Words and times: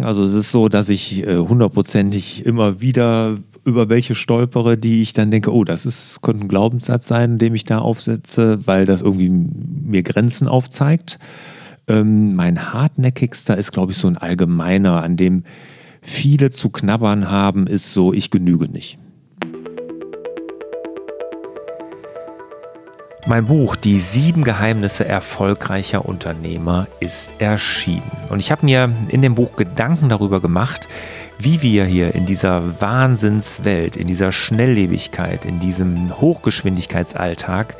Also 0.00 0.22
es 0.22 0.32
ist 0.32 0.50
so, 0.50 0.68
dass 0.68 0.88
ich 0.88 1.26
äh, 1.26 1.36
hundertprozentig 1.36 2.46
immer 2.46 2.80
wieder 2.80 3.36
über 3.64 3.88
welche 3.88 4.14
stolpere, 4.14 4.78
die 4.78 5.02
ich 5.02 5.12
dann 5.12 5.30
denke, 5.30 5.52
oh, 5.52 5.64
das 5.64 5.86
ist, 5.86 6.20
könnte 6.22 6.44
ein 6.44 6.48
Glaubenssatz 6.48 7.06
sein, 7.06 7.38
den 7.38 7.54
ich 7.54 7.64
da 7.64 7.78
aufsetze, 7.78 8.66
weil 8.66 8.86
das 8.86 9.02
irgendwie 9.02 9.30
mir 9.30 10.02
Grenzen 10.02 10.48
aufzeigt. 10.48 11.18
Ähm, 11.86 12.34
mein 12.34 12.72
hartnäckigster 12.72 13.56
ist, 13.56 13.72
glaube 13.72 13.92
ich, 13.92 13.98
so 13.98 14.08
ein 14.08 14.16
allgemeiner, 14.16 15.02
an 15.02 15.16
dem 15.16 15.44
viele 16.00 16.50
zu 16.50 16.70
knabbern 16.70 17.30
haben, 17.30 17.66
ist 17.66 17.92
so, 17.92 18.12
ich 18.12 18.30
genüge 18.30 18.68
nicht. 18.68 18.98
Mein 23.24 23.46
Buch 23.46 23.76
Die 23.76 24.00
sieben 24.00 24.42
Geheimnisse 24.42 25.06
erfolgreicher 25.06 26.04
Unternehmer 26.04 26.88
ist 26.98 27.34
erschienen. 27.38 28.10
Und 28.30 28.40
ich 28.40 28.50
habe 28.50 28.66
mir 28.66 28.92
in 29.08 29.22
dem 29.22 29.36
Buch 29.36 29.54
Gedanken 29.54 30.08
darüber 30.08 30.40
gemacht, 30.40 30.88
wie 31.38 31.62
wir 31.62 31.84
hier 31.84 32.16
in 32.16 32.26
dieser 32.26 32.80
Wahnsinnswelt, 32.80 33.96
in 33.96 34.08
dieser 34.08 34.32
Schnelllebigkeit, 34.32 35.44
in 35.44 35.60
diesem 35.60 36.20
Hochgeschwindigkeitsalltag 36.20 37.76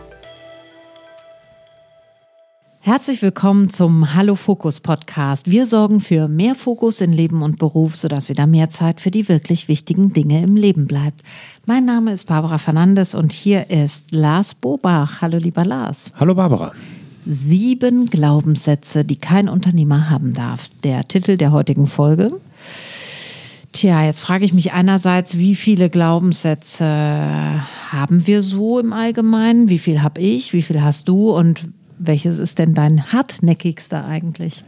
Herzlich 2.85 3.21
willkommen 3.21 3.69
zum 3.69 4.13
Hallo 4.13 4.35
Fokus 4.35 4.81
Podcast. 4.81 5.49
Wir 5.49 5.67
sorgen 5.67 6.01
für 6.01 6.27
mehr 6.27 6.53
Fokus 6.53 6.99
in 6.99 7.13
Leben 7.13 7.41
und 7.41 7.57
Beruf, 7.57 7.95
sodass 7.95 8.27
wieder 8.27 8.45
mehr 8.45 8.69
Zeit 8.71 8.99
für 8.99 9.09
die 9.09 9.29
wirklich 9.29 9.69
wichtigen 9.69 10.11
Dinge 10.11 10.43
im 10.43 10.57
Leben 10.57 10.85
bleibt. 10.85 11.21
Mein 11.65 11.85
Name 11.85 12.11
ist 12.11 12.27
Barbara 12.27 12.57
Fernandes 12.57 13.15
und 13.15 13.31
hier 13.31 13.69
ist 13.69 14.11
Lars 14.11 14.53
Bobach. 14.53 15.21
Hallo 15.21 15.37
lieber 15.37 15.63
Lars. 15.63 16.11
Hallo 16.19 16.35
Barbara. 16.35 16.73
Sieben 17.25 18.07
Glaubenssätze, 18.07 19.05
die 19.05 19.15
kein 19.15 19.47
Unternehmer 19.47 20.09
haben 20.09 20.33
darf. 20.33 20.69
Der 20.83 21.07
Titel 21.07 21.37
der 21.37 21.53
heutigen 21.53 21.87
Folge. 21.87 22.37
Tja, 23.71 24.03
jetzt 24.03 24.19
frage 24.19 24.43
ich 24.43 24.51
mich 24.51 24.73
einerseits, 24.73 25.37
wie 25.37 25.55
viele 25.55 25.89
Glaubenssätze 25.89 26.83
haben 26.83 28.27
wir 28.27 28.43
so 28.43 28.77
im 28.77 28.91
Allgemeinen? 28.91 29.69
Wie 29.69 29.79
viel 29.79 30.01
habe 30.01 30.19
ich? 30.19 30.51
Wie 30.51 30.61
viel 30.61 30.81
hast 30.81 31.07
du? 31.07 31.31
Und 31.31 31.69
welches 31.97 32.37
ist 32.37 32.59
denn 32.59 32.73
dein 32.73 33.11
hartnäckigster 33.11 34.05
eigentlich? 34.05 34.63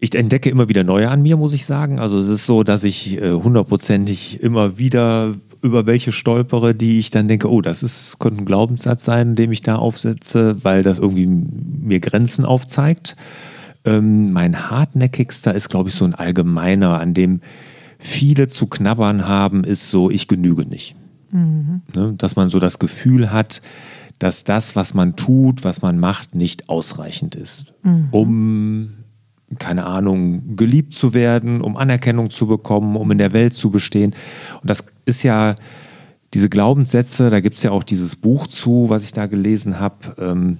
Ich 0.00 0.14
entdecke 0.14 0.50
immer 0.50 0.68
wieder 0.68 0.84
neue 0.84 1.08
an 1.08 1.22
mir, 1.22 1.36
muss 1.36 1.54
ich 1.54 1.64
sagen. 1.64 1.98
Also 1.98 2.18
es 2.18 2.28
ist 2.28 2.46
so, 2.46 2.62
dass 2.62 2.84
ich 2.84 3.20
äh, 3.20 3.32
hundertprozentig 3.32 4.42
immer 4.42 4.76
wieder 4.76 5.34
über 5.62 5.86
welche 5.86 6.12
stolpere, 6.12 6.74
die 6.74 6.98
ich 6.98 7.10
dann 7.10 7.26
denke, 7.26 7.50
oh, 7.50 7.62
das 7.62 7.82
ist, 7.82 8.18
könnte 8.18 8.42
ein 8.42 8.44
Glaubenssatz 8.44 9.04
sein, 9.04 9.34
den 9.34 9.50
ich 9.50 9.62
da 9.62 9.76
aufsetze, 9.76 10.62
weil 10.62 10.82
das 10.82 10.98
irgendwie 10.98 11.26
mir 11.26 12.00
Grenzen 12.00 12.44
aufzeigt. 12.44 13.16
Ähm, 13.86 14.32
mein 14.32 14.70
hartnäckigster 14.70 15.54
ist, 15.54 15.70
glaube 15.70 15.88
ich, 15.88 15.94
so 15.94 16.04
ein 16.04 16.14
allgemeiner, 16.14 17.00
an 17.00 17.14
dem 17.14 17.40
viele 17.98 18.48
zu 18.48 18.66
knabbern 18.66 19.26
haben, 19.26 19.64
ist 19.64 19.88
so, 19.88 20.10
ich 20.10 20.28
genüge 20.28 20.66
nicht. 20.66 20.96
Mhm. 21.30 21.80
Ne, 21.94 22.14
dass 22.18 22.36
man 22.36 22.50
so 22.50 22.60
das 22.60 22.78
Gefühl 22.78 23.32
hat, 23.32 23.62
dass 24.18 24.44
das, 24.44 24.76
was 24.76 24.94
man 24.94 25.16
tut, 25.16 25.64
was 25.64 25.82
man 25.82 25.98
macht, 25.98 26.34
nicht 26.34 26.68
ausreichend 26.68 27.34
ist, 27.34 27.72
mhm. 27.82 28.08
um, 28.10 28.94
keine 29.58 29.86
Ahnung, 29.86 30.56
geliebt 30.56 30.94
zu 30.94 31.14
werden, 31.14 31.60
um 31.60 31.76
Anerkennung 31.76 32.30
zu 32.30 32.46
bekommen, 32.46 32.96
um 32.96 33.10
in 33.10 33.18
der 33.18 33.32
Welt 33.32 33.54
zu 33.54 33.70
bestehen. 33.70 34.14
Und 34.60 34.70
das 34.70 34.86
ist 35.04 35.22
ja 35.22 35.54
diese 36.32 36.48
Glaubenssätze, 36.48 37.30
da 37.30 37.40
gibt 37.40 37.56
es 37.56 37.62
ja 37.62 37.70
auch 37.70 37.84
dieses 37.84 38.16
Buch 38.16 38.46
zu, 38.48 38.86
was 38.88 39.04
ich 39.04 39.12
da 39.12 39.26
gelesen 39.26 39.78
habe. 39.78 40.14
Ähm, 40.18 40.58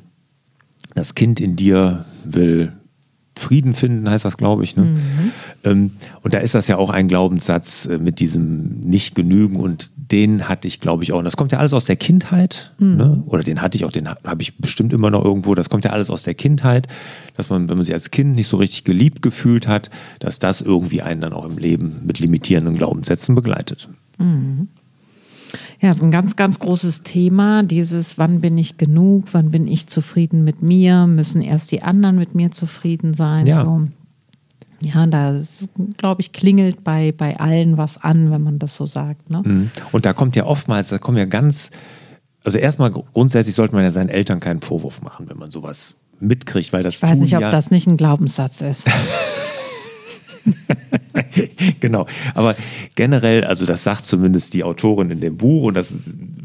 das 0.95 1.15
Kind 1.15 1.41
in 1.41 1.57
dir 1.57 2.05
will 2.25 2.73
Frieden 3.37 3.75
finden, 3.75 4.09
heißt 4.09 4.25
das, 4.25 4.37
glaube 4.37 4.65
ich. 4.65 4.77
Ne? 4.77 4.85
Mhm. 4.85 5.33
Ähm, 5.65 5.91
und 6.23 6.35
da 6.35 6.39
ist 6.39 6.55
das 6.55 6.69
ja 6.69 6.77
auch 6.77 6.91
ein 6.91 7.09
Glaubenssatz 7.09 7.87
äh, 7.87 7.99
mit 7.99 8.21
diesem 8.21 8.81
Nicht-Genügen 8.81 9.57
und 9.57 9.91
den 9.97 10.49
hatte 10.49 10.69
ich, 10.69 10.81
glaube 10.81 11.03
ich, 11.03 11.13
auch. 11.13 11.19
Und 11.19 11.25
das 11.25 11.37
kommt 11.37 11.53
ja 11.53 11.59
alles 11.59 11.75
aus 11.75 11.87
der 11.87 11.97
Kindheit. 11.97 12.73
Mhm. 12.79 12.97
Ne? 12.97 13.23
Oder 13.27 13.43
den 13.43 13.61
hatte 13.61 13.77
ich 13.77 13.85
auch, 13.85 13.93
den 13.93 14.09
habe 14.09 14.43
ich 14.43 14.59
bestimmt 14.59 14.93
immer 14.93 15.11
noch 15.11 15.25
irgendwo. 15.25 15.55
Das 15.55 15.69
kommt 15.69 15.85
ja 15.85 15.91
alles 15.91 16.11
aus 16.11 16.23
der 16.23 16.35
Kindheit, 16.35 16.87
dass 17.37 17.51
man, 17.51 17.69
wenn 17.69 17.77
man 17.77 17.85
sich 17.85 17.95
als 17.95 18.11
Kind 18.11 18.35
nicht 18.37 18.49
so 18.49 18.57
richtig 18.57 18.85
geliebt 18.85 19.23
gefühlt 19.23 19.67
hat, 19.67 19.91
dass 20.21 20.39
das 20.39 20.61
irgendwie 20.61 21.03
einen 21.03 21.21
dann 21.21 21.33
auch 21.33 21.45
im 21.45 21.59
Leben 21.59 22.03
mit 22.05 22.19
limitierenden 22.21 22.77
Glaubenssätzen 22.77 23.35
begleitet. 23.35 23.89
Mhm. 24.19 24.69
Ja, 25.81 25.91
es 25.91 25.99
ist 25.99 26.03
ein 26.03 26.11
ganz, 26.11 26.37
ganz 26.37 26.59
großes 26.59 27.03
Thema, 27.03 27.63
dieses, 27.63 28.17
wann 28.19 28.41
bin 28.41 28.57
ich 28.57 28.79
genug, 28.79 29.29
wann 29.33 29.51
bin 29.51 29.67
ich 29.67 29.87
zufrieden 29.87 30.45
mit 30.45 30.63
mir, 30.63 31.07
müssen 31.07 31.43
erst 31.43 31.73
die 31.73 31.83
anderen 31.83 32.17
mit 32.17 32.35
mir 32.35 32.51
zufrieden 32.51 33.15
sein. 33.15 33.47
Ja. 33.47 33.65
So. 33.65 33.83
Ja, 34.81 35.07
da 35.07 35.39
glaube 35.97 36.21
ich, 36.21 36.33
klingelt 36.33 36.85
bei, 36.85 37.13
bei 37.13 37.39
allen 37.39 37.79
was 37.79 37.99
an, 37.99 38.31
wenn 38.31 38.43
man 38.43 38.59
das 38.59 38.75
so 38.75 38.87
sagt. 38.87 39.31
Ne? 39.31 39.41
Mhm. 39.45 39.71
Und 39.93 40.05
da 40.05 40.13
kommt 40.13 40.37
ja 40.37 40.45
oftmals, 40.45 40.89
da 40.89 40.99
kommen 40.99 41.17
ja 41.17 41.25
ganz, 41.25 41.71
also 42.45 42.59
erstmal 42.59 42.91
grundsätzlich 42.91 43.55
sollte 43.55 43.75
man 43.75 43.85
ja 43.85 43.91
seinen 43.91 44.11
Eltern 44.11 44.41
keinen 44.41 44.61
Vorwurf 44.61 45.01
machen, 45.01 45.29
wenn 45.29 45.39
man 45.39 45.51
sowas 45.51 45.97
mitkriegt, 46.21 46.73
weil 46.73 46.83
das. 46.83 46.97
Ich 46.97 47.03
weiß 47.03 47.19
nicht, 47.19 47.35
ob 47.35 47.43
ja 47.43 47.51
das 47.51 47.71
nicht 47.71 47.87
ein 47.87 47.97
Glaubenssatz 47.97 48.61
ist. 48.61 48.87
genau. 51.81 52.07
Aber 52.35 52.57
generell, 52.95 53.45
also 53.45 53.67
das 53.67 53.85
sagt 53.85 54.05
zumindest 54.05 54.55
die 54.55 54.65
Autorin 54.65 55.11
in 55.11 55.21
dem 55.21 55.37
Buch 55.37 55.65
und 55.65 55.75
das 55.75 55.95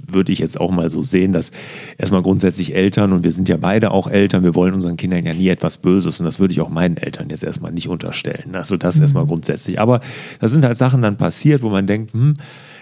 würde 0.07 0.31
ich 0.31 0.39
jetzt 0.39 0.59
auch 0.59 0.71
mal 0.71 0.89
so 0.89 1.03
sehen, 1.03 1.33
dass 1.33 1.51
erstmal 1.97 2.21
grundsätzlich 2.21 2.75
Eltern 2.75 3.13
und 3.13 3.23
wir 3.23 3.31
sind 3.31 3.49
ja 3.49 3.57
beide 3.57 3.91
auch 3.91 4.07
Eltern, 4.07 4.43
wir 4.43 4.55
wollen 4.55 4.73
unseren 4.73 4.97
Kindern 4.97 5.25
ja 5.25 5.33
nie 5.33 5.49
etwas 5.49 5.77
Böses 5.77 6.19
und 6.19 6.25
das 6.25 6.39
würde 6.39 6.53
ich 6.53 6.61
auch 6.61 6.69
meinen 6.69 6.97
Eltern 6.97 7.29
jetzt 7.29 7.43
erstmal 7.43 7.71
nicht 7.71 7.89
unterstellen. 7.89 8.55
Also 8.55 8.77
das 8.77 8.97
mhm. 8.97 9.03
erstmal 9.03 9.25
grundsätzlich. 9.25 9.79
Aber 9.79 10.01
da 10.39 10.47
sind 10.47 10.65
halt 10.65 10.77
Sachen 10.77 11.01
dann 11.01 11.17
passiert, 11.17 11.61
wo 11.61 11.69
man 11.69 11.87
denkt, 11.87 12.13
hm, 12.13 12.37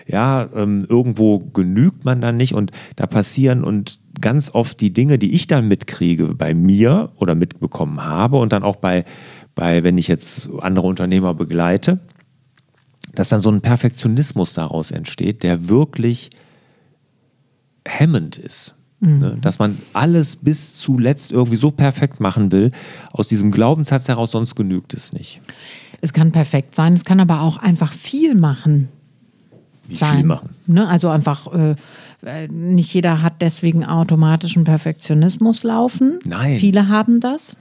ja, 0.08 0.48
ähm, 0.56 0.86
irgendwo 0.88 1.40
genügt 1.40 2.06
man 2.06 2.22
dann 2.22 2.38
nicht 2.38 2.54
und 2.54 2.72
da 2.96 3.08
passieren 3.08 3.64
und 3.64 4.00
ganz 4.22 4.50
oft 4.54 4.80
die 4.80 4.94
Dinge, 4.94 5.20
die 5.20 5.34
ich 5.34 5.48
dann 5.48 5.68
mitkriege 5.68 6.34
bei 6.34 6.54
mir 6.54 7.10
oder 7.18 7.36
mitbekommen 7.36 8.04
habe 8.04 8.38
und 8.38 8.54
dann 8.54 8.64
auch 8.64 8.78
bei 8.78 9.06
bei, 9.58 9.84
wenn 9.84 9.98
ich 9.98 10.08
jetzt 10.08 10.50
andere 10.62 10.88
Unternehmer 10.88 11.34
begleite, 11.34 12.00
dass 13.14 13.28
dann 13.28 13.42
so 13.42 13.50
ein 13.50 13.60
Perfektionismus 13.60 14.54
daraus 14.54 14.92
entsteht, 14.92 15.44
der 15.44 15.68
wirklich 15.68 16.30
hemmend 17.86 18.38
ist. 18.38 18.76
Mhm. 19.00 19.18
Ne? 19.18 19.38
Dass 19.42 19.60
man 19.60 19.80
alles 19.94 20.38
bis 20.38 20.76
zuletzt 20.76 21.32
irgendwie 21.32 21.58
so 21.58 21.72
perfekt 21.72 22.20
machen 22.22 22.52
will, 22.52 22.72
aus 23.12 23.28
diesem 23.28 23.52
Glaubenssatz 23.52 24.08
heraus, 24.08 24.32
sonst 24.32 24.56
genügt 24.56 24.94
es 24.94 25.12
nicht. 25.12 25.42
Es 26.02 26.14
kann 26.14 26.32
perfekt 26.32 26.76
sein, 26.76 26.94
es 26.94 27.04
kann 27.04 27.20
aber 27.20 27.42
auch 27.42 27.58
einfach 27.58 27.92
viel 27.92 28.36
machen. 28.36 28.90
Wie 29.88 29.96
sein. 29.96 30.18
viel 30.18 30.26
machen? 30.26 30.50
Ne? 30.68 30.88
Also 30.88 31.10
einfach, 31.10 31.52
äh, 31.52 31.76
äh 32.24 32.48
nicht 32.48 32.94
jeder 32.94 33.24
hat 33.24 33.42
deswegen 33.42 33.84
automatischen 33.84 34.66
Perfektionismus 34.66 35.64
laufen. 35.64 36.20
Nein. 36.26 36.60
Viele 36.60 36.90
haben 36.90 37.20
das. 37.20 37.58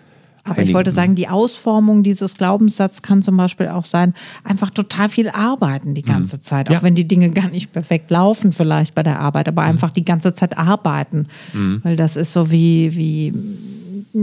Aber 0.46 0.62
ich 0.62 0.74
wollte 0.74 0.90
sagen, 0.90 1.14
die 1.14 1.28
Ausformung 1.28 2.02
dieses 2.02 2.36
Glaubenssatzes 2.36 3.02
kann 3.02 3.22
zum 3.22 3.36
Beispiel 3.36 3.68
auch 3.68 3.84
sein, 3.84 4.14
einfach 4.44 4.70
total 4.70 5.08
viel 5.08 5.28
arbeiten 5.28 5.94
die 5.94 6.02
ganze 6.02 6.36
mhm. 6.36 6.42
Zeit. 6.42 6.68
Auch 6.68 6.74
ja. 6.74 6.82
wenn 6.82 6.94
die 6.94 7.08
Dinge 7.08 7.30
gar 7.30 7.50
nicht 7.50 7.72
perfekt 7.72 8.10
laufen, 8.10 8.52
vielleicht 8.52 8.94
bei 8.94 9.02
der 9.02 9.20
Arbeit, 9.20 9.48
aber 9.48 9.62
mhm. 9.62 9.68
einfach 9.68 9.90
die 9.90 10.04
ganze 10.04 10.34
Zeit 10.34 10.56
arbeiten. 10.56 11.26
Mhm. 11.52 11.80
Weil 11.82 11.96
das 11.96 12.16
ist 12.16 12.32
so 12.32 12.50
wie, 12.50 12.96
wie 12.96 13.32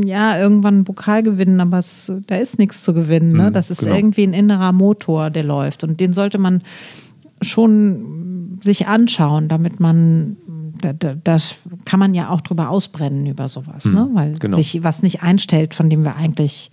ja, 0.05 0.39
irgendwann 0.39 0.75
einen 0.75 0.83
Pokal 0.85 1.23
gewinnen, 1.23 1.59
aber 1.59 1.77
es, 1.77 2.11
da 2.27 2.35
ist 2.35 2.57
nichts 2.57 2.83
zu 2.83 2.93
gewinnen. 2.93 3.33
Ne? 3.33 3.49
Mhm, 3.49 3.53
das 3.53 3.69
ist 3.69 3.81
genau. 3.81 3.95
irgendwie 3.95 4.23
ein 4.23 4.33
innerer 4.33 4.71
Motor, 4.71 5.29
der 5.29 5.43
läuft. 5.43 5.83
Und 5.83 5.99
den 5.99 6.13
sollte 6.13 6.37
man 6.37 6.61
schon 7.41 8.59
sich 8.61 8.87
anschauen, 8.87 9.49
damit 9.49 9.79
man 9.79 10.37
das 10.91 11.55
kann 11.85 11.99
man 11.99 12.13
ja 12.13 12.29
auch 12.29 12.41
drüber 12.41 12.69
ausbrennen 12.69 13.25
über 13.25 13.47
sowas, 13.47 13.85
hm, 13.85 13.93
ne? 13.93 14.09
weil 14.13 14.33
genau. 14.35 14.57
sich 14.57 14.83
was 14.83 15.03
nicht 15.03 15.23
einstellt, 15.23 15.73
von 15.73 15.89
dem 15.89 16.03
wir 16.03 16.15
eigentlich 16.15 16.71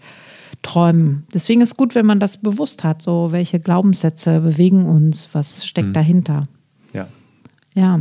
träumen. 0.63 1.27
Deswegen 1.33 1.61
ist 1.61 1.77
gut, 1.77 1.95
wenn 1.95 2.07
man 2.07 2.21
das 2.21 2.39
bewusst 2.39 2.85
hat, 2.85 3.03
so 3.03 3.29
welche 3.31 3.61
Glaubenssätze 3.61 4.41
bewegen 4.41 4.87
uns, 4.87 5.29
was 5.33 5.67
steckt 5.67 5.89
hm. 5.89 5.93
dahinter. 5.95 6.45
Ja. 6.93 7.07
Ja. 7.75 8.01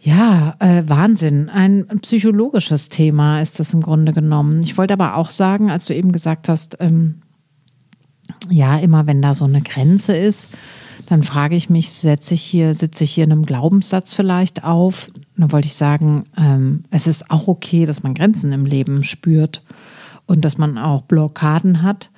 Ja, 0.00 0.54
äh, 0.60 0.84
Wahnsinn. 0.86 1.50
Ein 1.50 1.86
psychologisches 2.02 2.88
Thema 2.88 3.42
ist 3.42 3.58
das 3.60 3.74
im 3.74 3.82
Grunde 3.82 4.12
genommen. 4.12 4.62
Ich 4.62 4.78
wollte 4.78 4.94
aber 4.94 5.16
auch 5.16 5.30
sagen, 5.30 5.70
als 5.70 5.86
du 5.86 5.94
eben 5.94 6.12
gesagt 6.12 6.48
hast, 6.48 6.76
ähm, 6.80 7.22
ja, 8.48 8.78
immer 8.78 9.06
wenn 9.06 9.20
da 9.20 9.34
so 9.34 9.44
eine 9.44 9.60
Grenze 9.60 10.16
ist, 10.16 10.50
dann 11.08 11.22
frage 11.22 11.56
ich 11.56 11.70
mich, 11.70 11.90
setze 11.90 12.34
ich 12.34 12.42
hier, 12.42 12.74
sitze 12.74 13.04
ich 13.04 13.12
hier 13.12 13.24
in 13.24 13.32
einem 13.32 13.46
Glaubenssatz 13.46 14.12
vielleicht 14.12 14.62
auf? 14.62 15.08
Dann 15.38 15.50
wollte 15.50 15.66
ich 15.66 15.74
sagen, 15.74 16.24
ähm, 16.36 16.84
es 16.90 17.06
ist 17.06 17.30
auch 17.30 17.48
okay, 17.48 17.86
dass 17.86 18.02
man 18.02 18.12
Grenzen 18.12 18.52
im 18.52 18.66
Leben 18.66 19.02
spürt 19.02 19.62
und 20.26 20.44
dass 20.44 20.58
man 20.58 20.76
auch 20.76 21.00
Blockaden 21.02 21.82
hat 21.82 22.10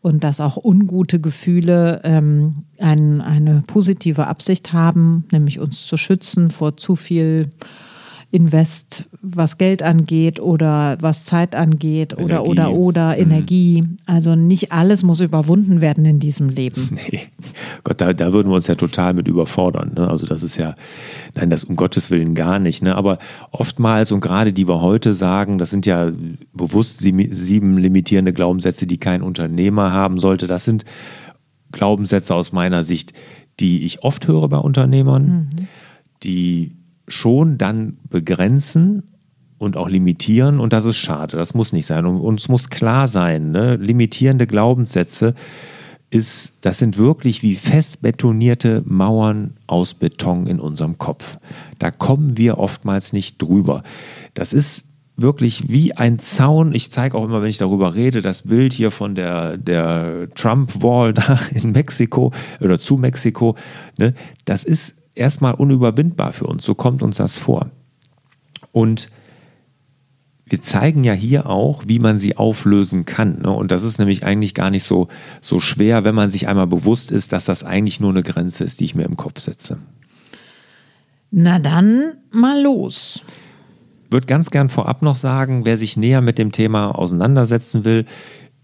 und 0.00 0.24
dass 0.24 0.40
auch 0.40 0.56
ungute 0.56 1.20
Gefühle 1.20 2.00
ähm, 2.04 2.64
ein, 2.78 3.20
eine 3.20 3.62
positive 3.66 4.26
Absicht 4.26 4.72
haben, 4.72 5.26
nämlich 5.30 5.60
uns 5.60 5.86
zu 5.86 5.98
schützen 5.98 6.50
vor 6.50 6.78
zu 6.78 6.96
viel 6.96 7.50
Invest, 8.30 9.06
was 9.22 9.56
Geld 9.56 9.82
angeht 9.82 10.38
oder 10.38 10.98
was 11.00 11.24
Zeit 11.24 11.54
angeht 11.54 12.12
Energie. 12.12 12.24
oder 12.24 12.44
oder 12.44 12.72
oder 12.72 13.08
mhm. 13.14 13.22
Energie. 13.22 13.84
Also 14.04 14.34
nicht 14.34 14.70
alles 14.70 15.02
muss 15.02 15.20
überwunden 15.20 15.80
werden 15.80 16.04
in 16.04 16.18
diesem 16.18 16.48
Leben. 16.48 16.98
Nee, 17.10 17.28
Gott, 17.84 18.00
da, 18.02 18.12
da 18.12 18.32
würden 18.34 18.50
wir 18.50 18.56
uns 18.56 18.66
ja 18.66 18.74
total 18.74 19.14
mit 19.14 19.28
überfordern. 19.28 19.92
Ne? 19.96 20.08
Also 20.08 20.26
das 20.26 20.42
ist 20.42 20.58
ja, 20.58 20.74
nein, 21.36 21.48
das 21.48 21.64
um 21.64 21.76
Gottes 21.76 22.10
Willen 22.10 22.34
gar 22.34 22.58
nicht. 22.58 22.82
Ne? 22.82 22.94
Aber 22.96 23.18
oftmals 23.50 24.12
und 24.12 24.20
gerade 24.20 24.52
die 24.52 24.68
wir 24.68 24.82
heute 24.82 25.14
sagen, 25.14 25.56
das 25.56 25.70
sind 25.70 25.86
ja 25.86 26.12
bewusst 26.52 26.98
sieben 26.98 27.78
limitierende 27.78 28.34
Glaubenssätze, 28.34 28.86
die 28.86 28.98
kein 28.98 29.22
Unternehmer 29.22 29.92
haben 29.92 30.18
sollte. 30.18 30.46
Das 30.46 30.66
sind 30.66 30.84
Glaubenssätze 31.72 32.34
aus 32.34 32.52
meiner 32.52 32.82
Sicht, 32.82 33.14
die 33.60 33.84
ich 33.84 34.02
oft 34.02 34.28
höre 34.28 34.48
bei 34.48 34.58
Unternehmern, 34.58 35.48
mhm. 35.56 35.66
die 36.22 36.77
schon 37.08 37.58
dann 37.58 37.98
begrenzen 38.08 39.02
und 39.58 39.76
auch 39.76 39.88
limitieren 39.88 40.60
und 40.60 40.72
das 40.72 40.84
ist 40.84 40.96
schade, 40.96 41.36
das 41.36 41.54
muss 41.54 41.72
nicht 41.72 41.86
sein. 41.86 42.06
Und 42.06 42.20
uns 42.20 42.48
muss 42.48 42.70
klar 42.70 43.08
sein, 43.08 43.50
ne? 43.50 43.76
limitierende 43.76 44.46
Glaubenssätze 44.46 45.34
ist, 46.10 46.58
das 46.62 46.78
sind 46.78 46.96
wirklich 46.96 47.42
wie 47.42 47.56
fest 47.56 48.00
betonierte 48.00 48.82
Mauern 48.86 49.54
aus 49.66 49.94
Beton 49.94 50.46
in 50.46 50.60
unserem 50.60 50.96
Kopf. 50.96 51.38
Da 51.78 51.90
kommen 51.90 52.38
wir 52.38 52.58
oftmals 52.58 53.12
nicht 53.12 53.42
drüber. 53.42 53.82
Das 54.34 54.52
ist 54.52 54.86
wirklich 55.16 55.68
wie 55.68 55.94
ein 55.96 56.18
Zaun. 56.18 56.72
Ich 56.72 56.92
zeige 56.92 57.18
auch 57.18 57.24
immer, 57.24 57.42
wenn 57.42 57.50
ich 57.50 57.58
darüber 57.58 57.94
rede, 57.94 58.22
das 58.22 58.42
Bild 58.42 58.72
hier 58.72 58.90
von 58.90 59.14
der, 59.14 59.58
der 59.58 60.28
Trump-Wall 60.34 61.12
da 61.14 61.38
in 61.52 61.72
Mexiko 61.72 62.32
oder 62.60 62.78
zu 62.78 62.96
Mexiko. 62.96 63.56
Ne? 63.98 64.14
Das 64.44 64.64
ist 64.64 64.97
erstmal 65.18 65.54
unüberwindbar 65.54 66.32
für 66.32 66.46
uns. 66.46 66.64
So 66.64 66.74
kommt 66.74 67.02
uns 67.02 67.16
das 67.18 67.38
vor. 67.38 67.70
Und 68.72 69.08
wir 70.46 70.62
zeigen 70.62 71.04
ja 71.04 71.12
hier 71.12 71.46
auch, 71.46 71.84
wie 71.86 71.98
man 71.98 72.18
sie 72.18 72.36
auflösen 72.36 73.04
kann. 73.04 73.42
Ne? 73.42 73.50
Und 73.50 73.70
das 73.70 73.84
ist 73.84 73.98
nämlich 73.98 74.24
eigentlich 74.24 74.54
gar 74.54 74.70
nicht 74.70 74.84
so, 74.84 75.08
so 75.40 75.60
schwer, 75.60 76.04
wenn 76.04 76.14
man 76.14 76.30
sich 76.30 76.48
einmal 76.48 76.66
bewusst 76.66 77.10
ist, 77.10 77.32
dass 77.32 77.44
das 77.44 77.64
eigentlich 77.64 78.00
nur 78.00 78.10
eine 78.10 78.22
Grenze 78.22 78.64
ist, 78.64 78.80
die 78.80 78.86
ich 78.86 78.94
mir 78.94 79.04
im 79.04 79.16
Kopf 79.16 79.40
setze. 79.40 79.78
Na 81.30 81.58
dann 81.58 82.14
mal 82.30 82.62
los. 82.62 83.22
Würde 84.10 84.26
ganz 84.26 84.50
gern 84.50 84.70
vorab 84.70 85.02
noch 85.02 85.16
sagen, 85.16 85.66
wer 85.66 85.76
sich 85.76 85.98
näher 85.98 86.22
mit 86.22 86.38
dem 86.38 86.50
Thema 86.50 86.92
auseinandersetzen 86.92 87.84
will, 87.84 88.06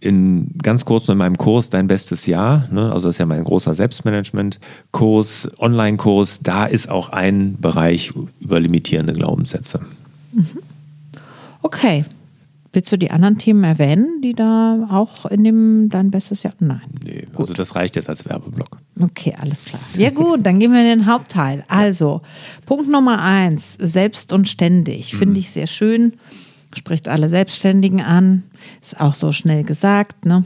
in 0.04 0.50
ganz 0.62 0.84
kurz 0.84 1.08
in 1.08 1.16
meinem 1.18 1.38
Kurs 1.38 1.70
Dein 1.70 1.88
bestes 1.88 2.26
Jahr, 2.26 2.68
ne, 2.70 2.92
also 2.92 3.08
das 3.08 3.16
ist 3.16 3.18
ja 3.18 3.26
mein 3.26 3.42
großer 3.42 3.74
Selbstmanagement-Kurs, 3.74 5.52
Online-Kurs, 5.58 6.40
da 6.40 6.66
ist 6.66 6.90
auch 6.90 7.08
ein 7.08 7.56
Bereich 7.60 8.12
über 8.40 8.60
limitierende 8.60 9.14
Glaubenssätze. 9.14 9.80
Mhm. 10.32 10.46
Okay. 11.62 12.04
Willst 12.74 12.90
du 12.90 12.98
die 12.98 13.12
anderen 13.12 13.38
Themen 13.38 13.62
erwähnen, 13.62 14.20
die 14.20 14.32
da 14.34 14.88
auch 14.90 15.26
in 15.26 15.44
dem 15.44 15.88
Dein 15.88 16.10
bestes 16.10 16.42
Jahr? 16.42 16.54
Nein. 16.58 16.80
Nee, 17.04 17.26
gut. 17.30 17.38
also 17.38 17.54
das 17.54 17.76
reicht 17.76 17.94
jetzt 17.94 18.08
als 18.08 18.28
Werbeblock. 18.28 18.78
Okay, 19.00 19.34
alles 19.40 19.64
klar. 19.64 19.80
Ja 19.96 20.10
gut, 20.10 20.40
dann 20.42 20.58
gehen 20.58 20.72
wir 20.72 20.80
in 20.80 20.98
den 20.98 21.06
Hauptteil. 21.06 21.64
Also, 21.68 22.22
Punkt 22.66 22.90
Nummer 22.90 23.22
eins, 23.22 23.74
selbst 23.80 24.32
und 24.32 24.48
ständig. 24.48 25.14
Finde 25.14 25.34
mhm. 25.34 25.38
ich 25.38 25.50
sehr 25.50 25.68
schön 25.68 26.14
spricht 26.76 27.08
alle 27.08 27.28
Selbstständigen 27.28 28.00
an. 28.00 28.44
Ist 28.80 29.00
auch 29.00 29.14
so 29.14 29.32
schnell 29.32 29.64
gesagt, 29.64 30.24
ne? 30.24 30.44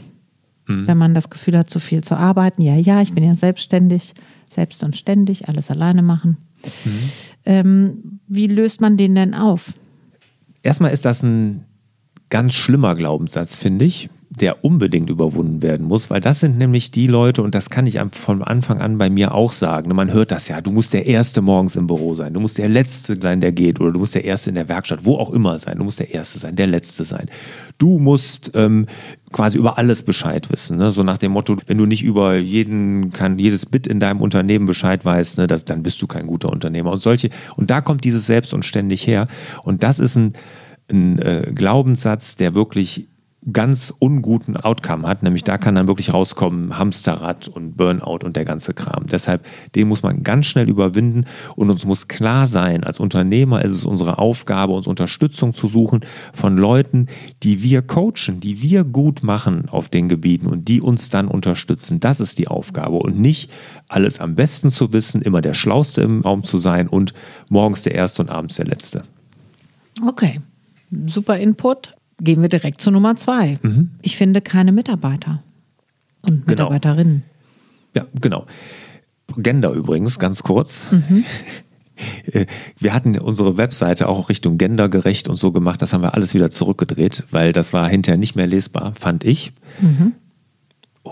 Mhm. 0.67 0.87
Wenn 0.87 0.99
man 0.99 1.15
das 1.15 1.31
Gefühl 1.31 1.57
hat, 1.57 1.71
zu 1.71 1.81
viel 1.81 2.05
zu 2.05 2.17
arbeiten. 2.17 2.63
Ja, 2.63 2.77
ja, 2.77 3.01
ich 3.01 3.13
bin 3.13 3.25
ja 3.25 3.35
selbstständig, 3.35 4.15
selbst 4.49 4.83
und 4.85 4.97
ständig, 4.97 5.49
alles 5.49 5.71
alleine 5.71 6.03
machen. 6.03 6.37
Mhm. 6.85 7.11
Ähm, 7.45 8.21
wie 8.27 8.47
löst 8.47 8.81
man 8.81 8.97
den 8.97 9.15
denn 9.15 9.35
auf? 9.35 9.75
Erstmal 10.63 10.93
ist 10.93 11.05
das 11.05 11.23
ein 11.23 11.65
ganz 12.29 12.55
schlimmer 12.55 12.95
Glaubenssatz, 12.95 13.57
finde 13.57 13.85
ich 13.85 14.11
der 14.31 14.63
unbedingt 14.63 15.09
überwunden 15.09 15.63
werden 15.63 15.87
muss, 15.87 16.11
weil 16.11 16.21
das 16.21 16.41
sind 16.41 16.59
nämlich 16.59 16.91
die 16.91 17.07
Leute, 17.07 17.43
und 17.43 17.55
das 17.55 17.71
kann 17.71 17.87
ich 17.87 17.99
von 18.13 18.43
Anfang 18.43 18.81
an 18.81 18.99
bei 18.99 19.09
mir 19.09 19.35
auch 19.35 19.53
sagen. 19.53 19.95
Man 19.95 20.13
hört 20.13 20.31
das 20.33 20.49
ja, 20.49 20.61
du 20.61 20.71
musst 20.71 20.93
der 20.93 21.07
Erste 21.07 21.41
morgens 21.41 21.77
im 21.77 21.87
Büro 21.87 22.15
sein, 22.15 22.35
du 22.35 22.41
musst 22.41 22.59
der 22.59 22.69
Letzte 22.69 23.17
sein, 23.21 23.41
der 23.41 23.53
geht, 23.53 23.81
oder 23.81 23.93
du 23.93 23.99
musst 23.99 24.15
der 24.15 24.25
Erste 24.25 24.51
in 24.51 24.57
der 24.57 24.69
Werkstatt, 24.69 25.05
wo 25.05 25.17
auch 25.17 25.33
immer 25.33 25.59
sein, 25.59 25.79
du 25.79 25.85
musst 25.85 25.99
der 25.99 26.13
Erste 26.13 26.39
sein, 26.39 26.57
der 26.57 26.67
Letzte 26.67 27.05
sein. 27.05 27.27
Du 27.79 27.99
musst 27.99 28.51
ähm, 28.55 28.87
quasi 29.33 29.57
über 29.57 29.79
alles 29.79 30.03
Bescheid 30.03 30.51
wissen. 30.51 30.77
Ne? 30.77 30.93
So 30.93 31.03
nach 31.03 31.19
dem 31.19 31.33
Motto, 31.33 31.57
wenn 31.67 31.79
du 31.79 31.87
nicht 31.87 32.05
über 32.05 32.37
jeden, 32.37 33.13
kann, 33.13 33.39
jedes 33.39 33.67
Bit 33.67 33.87
in 33.87 33.99
deinem 33.99 34.21
Unternehmen 34.21 34.67
Bescheid 34.67 35.05
weißt, 35.05 35.39
ne, 35.39 35.47
das, 35.47 35.65
dann 35.65 35.83
bist 35.83 36.03
du 36.03 36.07
kein 36.07 36.27
guter 36.27 36.51
Unternehmer. 36.51 36.93
Und 36.93 37.01
solche, 37.01 37.31
und 37.57 37.71
da 37.71 37.81
kommt 37.81 38.05
dieses 38.05 38.27
Selbst 38.27 38.53
und 38.53 38.65
ständig 38.65 39.07
her. 39.07 39.27
Und 39.63 39.83
das 39.83 39.99
ist 39.99 40.17
ein, 40.17 40.33
ein 40.91 41.19
äh, 41.19 41.53
Glaubenssatz, 41.55 42.37
der 42.37 42.55
wirklich 42.55 43.07
ganz 43.53 43.95
unguten 43.99 44.57
Outcome 44.57 45.07
hat, 45.07 45.23
nämlich 45.23 45.45
da 45.45 45.59
kann 45.59 45.77
dann 45.77 45.87
wirklich 45.87 46.13
rauskommen 46.13 46.77
Hamsterrad 46.77 47.47
und 47.47 47.77
Burnout 47.77 48.25
und 48.25 48.35
der 48.35 48.45
ganze 48.45 48.75
Kram. 48.75 49.07
Deshalb, 49.07 49.47
den 49.77 49.89
muss 49.89 50.03
man 50.03 50.25
ganz 50.25 50.47
schnell 50.47 50.69
überwinden 50.69 51.25
und 51.55 51.71
uns 51.71 51.85
muss 51.85 52.09
klar 52.09 52.49
sein, 52.49 52.83
als 52.83 52.99
Unternehmer 52.99 53.65
ist 53.65 53.73
es 53.73 53.85
unsere 53.85 54.19
Aufgabe, 54.19 54.73
uns 54.73 54.89
Unterstützung 54.89 55.55
zu 55.55 55.69
suchen 55.69 56.01
von 56.35 56.59
Leuten, 56.59 57.07
die 57.45 57.63
wir 57.63 57.83
coachen, 57.83 58.41
die 58.41 58.61
wir 58.61 58.83
gut 58.83 59.23
machen 59.23 59.69
auf 59.69 59.89
den 59.89 60.09
Gebieten 60.09 60.47
und 60.47 60.67
die 60.67 60.81
uns 60.81 61.09
dann 61.09 61.29
unterstützen. 61.29 62.01
Das 62.01 62.21
ist 62.21 62.39
die 62.39 62.49
Aufgabe 62.49 62.97
und 62.97 63.21
nicht 63.21 63.51
alles 63.89 64.19
am 64.19 64.35
besten 64.35 64.71
zu 64.71 64.93
wissen, 64.93 65.23
immer 65.23 65.43
der 65.43 65.55
Schlauste 65.55 66.03
im 66.03 66.23
Raum 66.23 66.43
zu 66.43 66.59
sein 66.59 66.89
und 66.89 67.15
morgens 67.49 67.85
der 67.85 67.95
Erste 67.95 68.23
und 68.23 68.31
abends 68.31 68.57
der 68.57 68.67
Letzte. 68.67 69.05
Okay, 70.05 70.41
super 71.07 71.39
Input 71.39 71.95
gehen 72.21 72.43
wir 72.43 72.49
direkt 72.49 72.81
zu 72.81 72.91
Nummer 72.91 73.17
zwei. 73.17 73.59
Mhm. 73.63 73.91
Ich 74.03 74.17
finde 74.17 74.41
keine 74.41 74.73
Mitarbeiter 74.73 75.43
und 76.23 76.47
genau. 76.47 76.71
Mitarbeiterinnen. 76.71 77.23
Ja, 77.95 78.07
genau. 78.21 78.47
Gender 79.37 79.73
übrigens, 79.73 80.19
ganz 80.19 80.43
kurz. 80.43 80.93
Mhm. 80.93 81.25
Wir 82.79 82.95
hatten 82.95 83.19
unsere 83.19 83.59
Webseite 83.59 84.09
auch 84.09 84.29
Richtung 84.29 84.57
gendergerecht 84.57 85.27
und 85.27 85.35
so 85.35 85.51
gemacht. 85.51 85.83
Das 85.83 85.93
haben 85.93 86.03
wir 86.03 86.15
alles 86.15 86.33
wieder 86.33 86.49
zurückgedreht, 86.49 87.25
weil 87.33 87.53
das 87.53 87.73
war 87.73 87.89
hinterher 87.89 88.19
nicht 88.19 88.37
mehr 88.37 88.47
lesbar, 88.47 88.95
fand 88.95 89.25
ich. 89.25 89.53
Mhm 89.81 90.13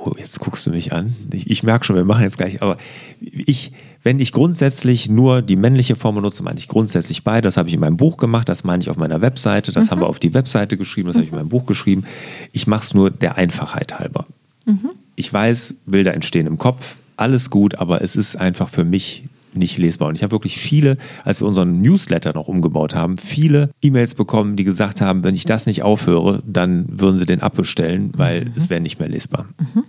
oh, 0.04 0.14
jetzt 0.18 0.40
guckst 0.40 0.66
du 0.66 0.70
mich 0.70 0.92
an. 0.92 1.14
Ich, 1.32 1.50
ich 1.50 1.62
merke 1.62 1.84
schon, 1.84 1.96
wir 1.96 2.04
machen 2.04 2.22
jetzt 2.22 2.36
gleich, 2.36 2.62
aber 2.62 2.76
ich, 3.20 3.72
wenn 4.02 4.20
ich 4.20 4.32
grundsätzlich 4.32 5.08
nur 5.08 5.42
die 5.42 5.56
männliche 5.56 5.96
Form 5.96 6.16
benutze, 6.16 6.42
meine 6.42 6.58
ich 6.58 6.68
grundsätzlich 6.68 7.24
beide. 7.24 7.42
Das 7.42 7.56
habe 7.56 7.68
ich 7.68 7.74
in 7.74 7.80
meinem 7.80 7.96
Buch 7.96 8.16
gemacht, 8.16 8.48
das 8.48 8.64
meine 8.64 8.82
ich 8.82 8.90
auf 8.90 8.96
meiner 8.96 9.20
Webseite, 9.20 9.72
das 9.72 9.86
mhm. 9.86 9.90
haben 9.90 10.00
wir 10.02 10.08
auf 10.08 10.18
die 10.18 10.34
Webseite 10.34 10.76
geschrieben, 10.76 11.08
das 11.08 11.16
mhm. 11.16 11.18
habe 11.18 11.24
ich 11.26 11.32
in 11.32 11.38
meinem 11.38 11.48
Buch 11.48 11.66
geschrieben. 11.66 12.04
Ich 12.52 12.66
mache 12.66 12.82
es 12.82 12.94
nur 12.94 13.10
der 13.10 13.36
Einfachheit 13.36 13.98
halber. 13.98 14.26
Mhm. 14.64 14.90
Ich 15.16 15.32
weiß, 15.32 15.76
Bilder 15.86 16.14
entstehen 16.14 16.46
im 16.46 16.58
Kopf, 16.58 16.96
alles 17.16 17.50
gut, 17.50 17.76
aber 17.76 18.02
es 18.02 18.16
ist 18.16 18.36
einfach 18.36 18.68
für 18.68 18.84
mich 18.84 19.24
nicht 19.56 19.78
lesbar. 19.78 20.08
Und 20.08 20.14
ich 20.14 20.22
habe 20.22 20.32
wirklich 20.32 20.58
viele, 20.58 20.96
als 21.24 21.40
wir 21.40 21.48
unseren 21.48 21.80
Newsletter 21.80 22.32
noch 22.34 22.48
umgebaut 22.48 22.94
haben, 22.94 23.18
viele 23.18 23.70
E-Mails 23.82 24.14
bekommen, 24.14 24.56
die 24.56 24.64
gesagt 24.64 25.00
haben, 25.00 25.24
wenn 25.24 25.34
ich 25.34 25.44
das 25.44 25.66
nicht 25.66 25.82
aufhöre, 25.82 26.42
dann 26.46 26.86
würden 26.88 27.18
sie 27.18 27.26
den 27.26 27.40
abbestellen, 27.40 28.12
weil 28.16 28.46
mhm. 28.46 28.52
es 28.56 28.70
wäre 28.70 28.80
nicht 28.80 28.98
mehr 28.98 29.08
lesbar. 29.08 29.46
Mhm. 29.58 29.84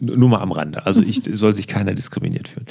Nur 0.00 0.28
mal 0.28 0.40
am 0.40 0.52
Rande. 0.52 0.86
Also 0.86 1.02
ich 1.02 1.22
soll 1.32 1.54
sich 1.54 1.66
keiner 1.66 1.94
diskriminiert 1.94 2.48
fühlen. 2.48 2.66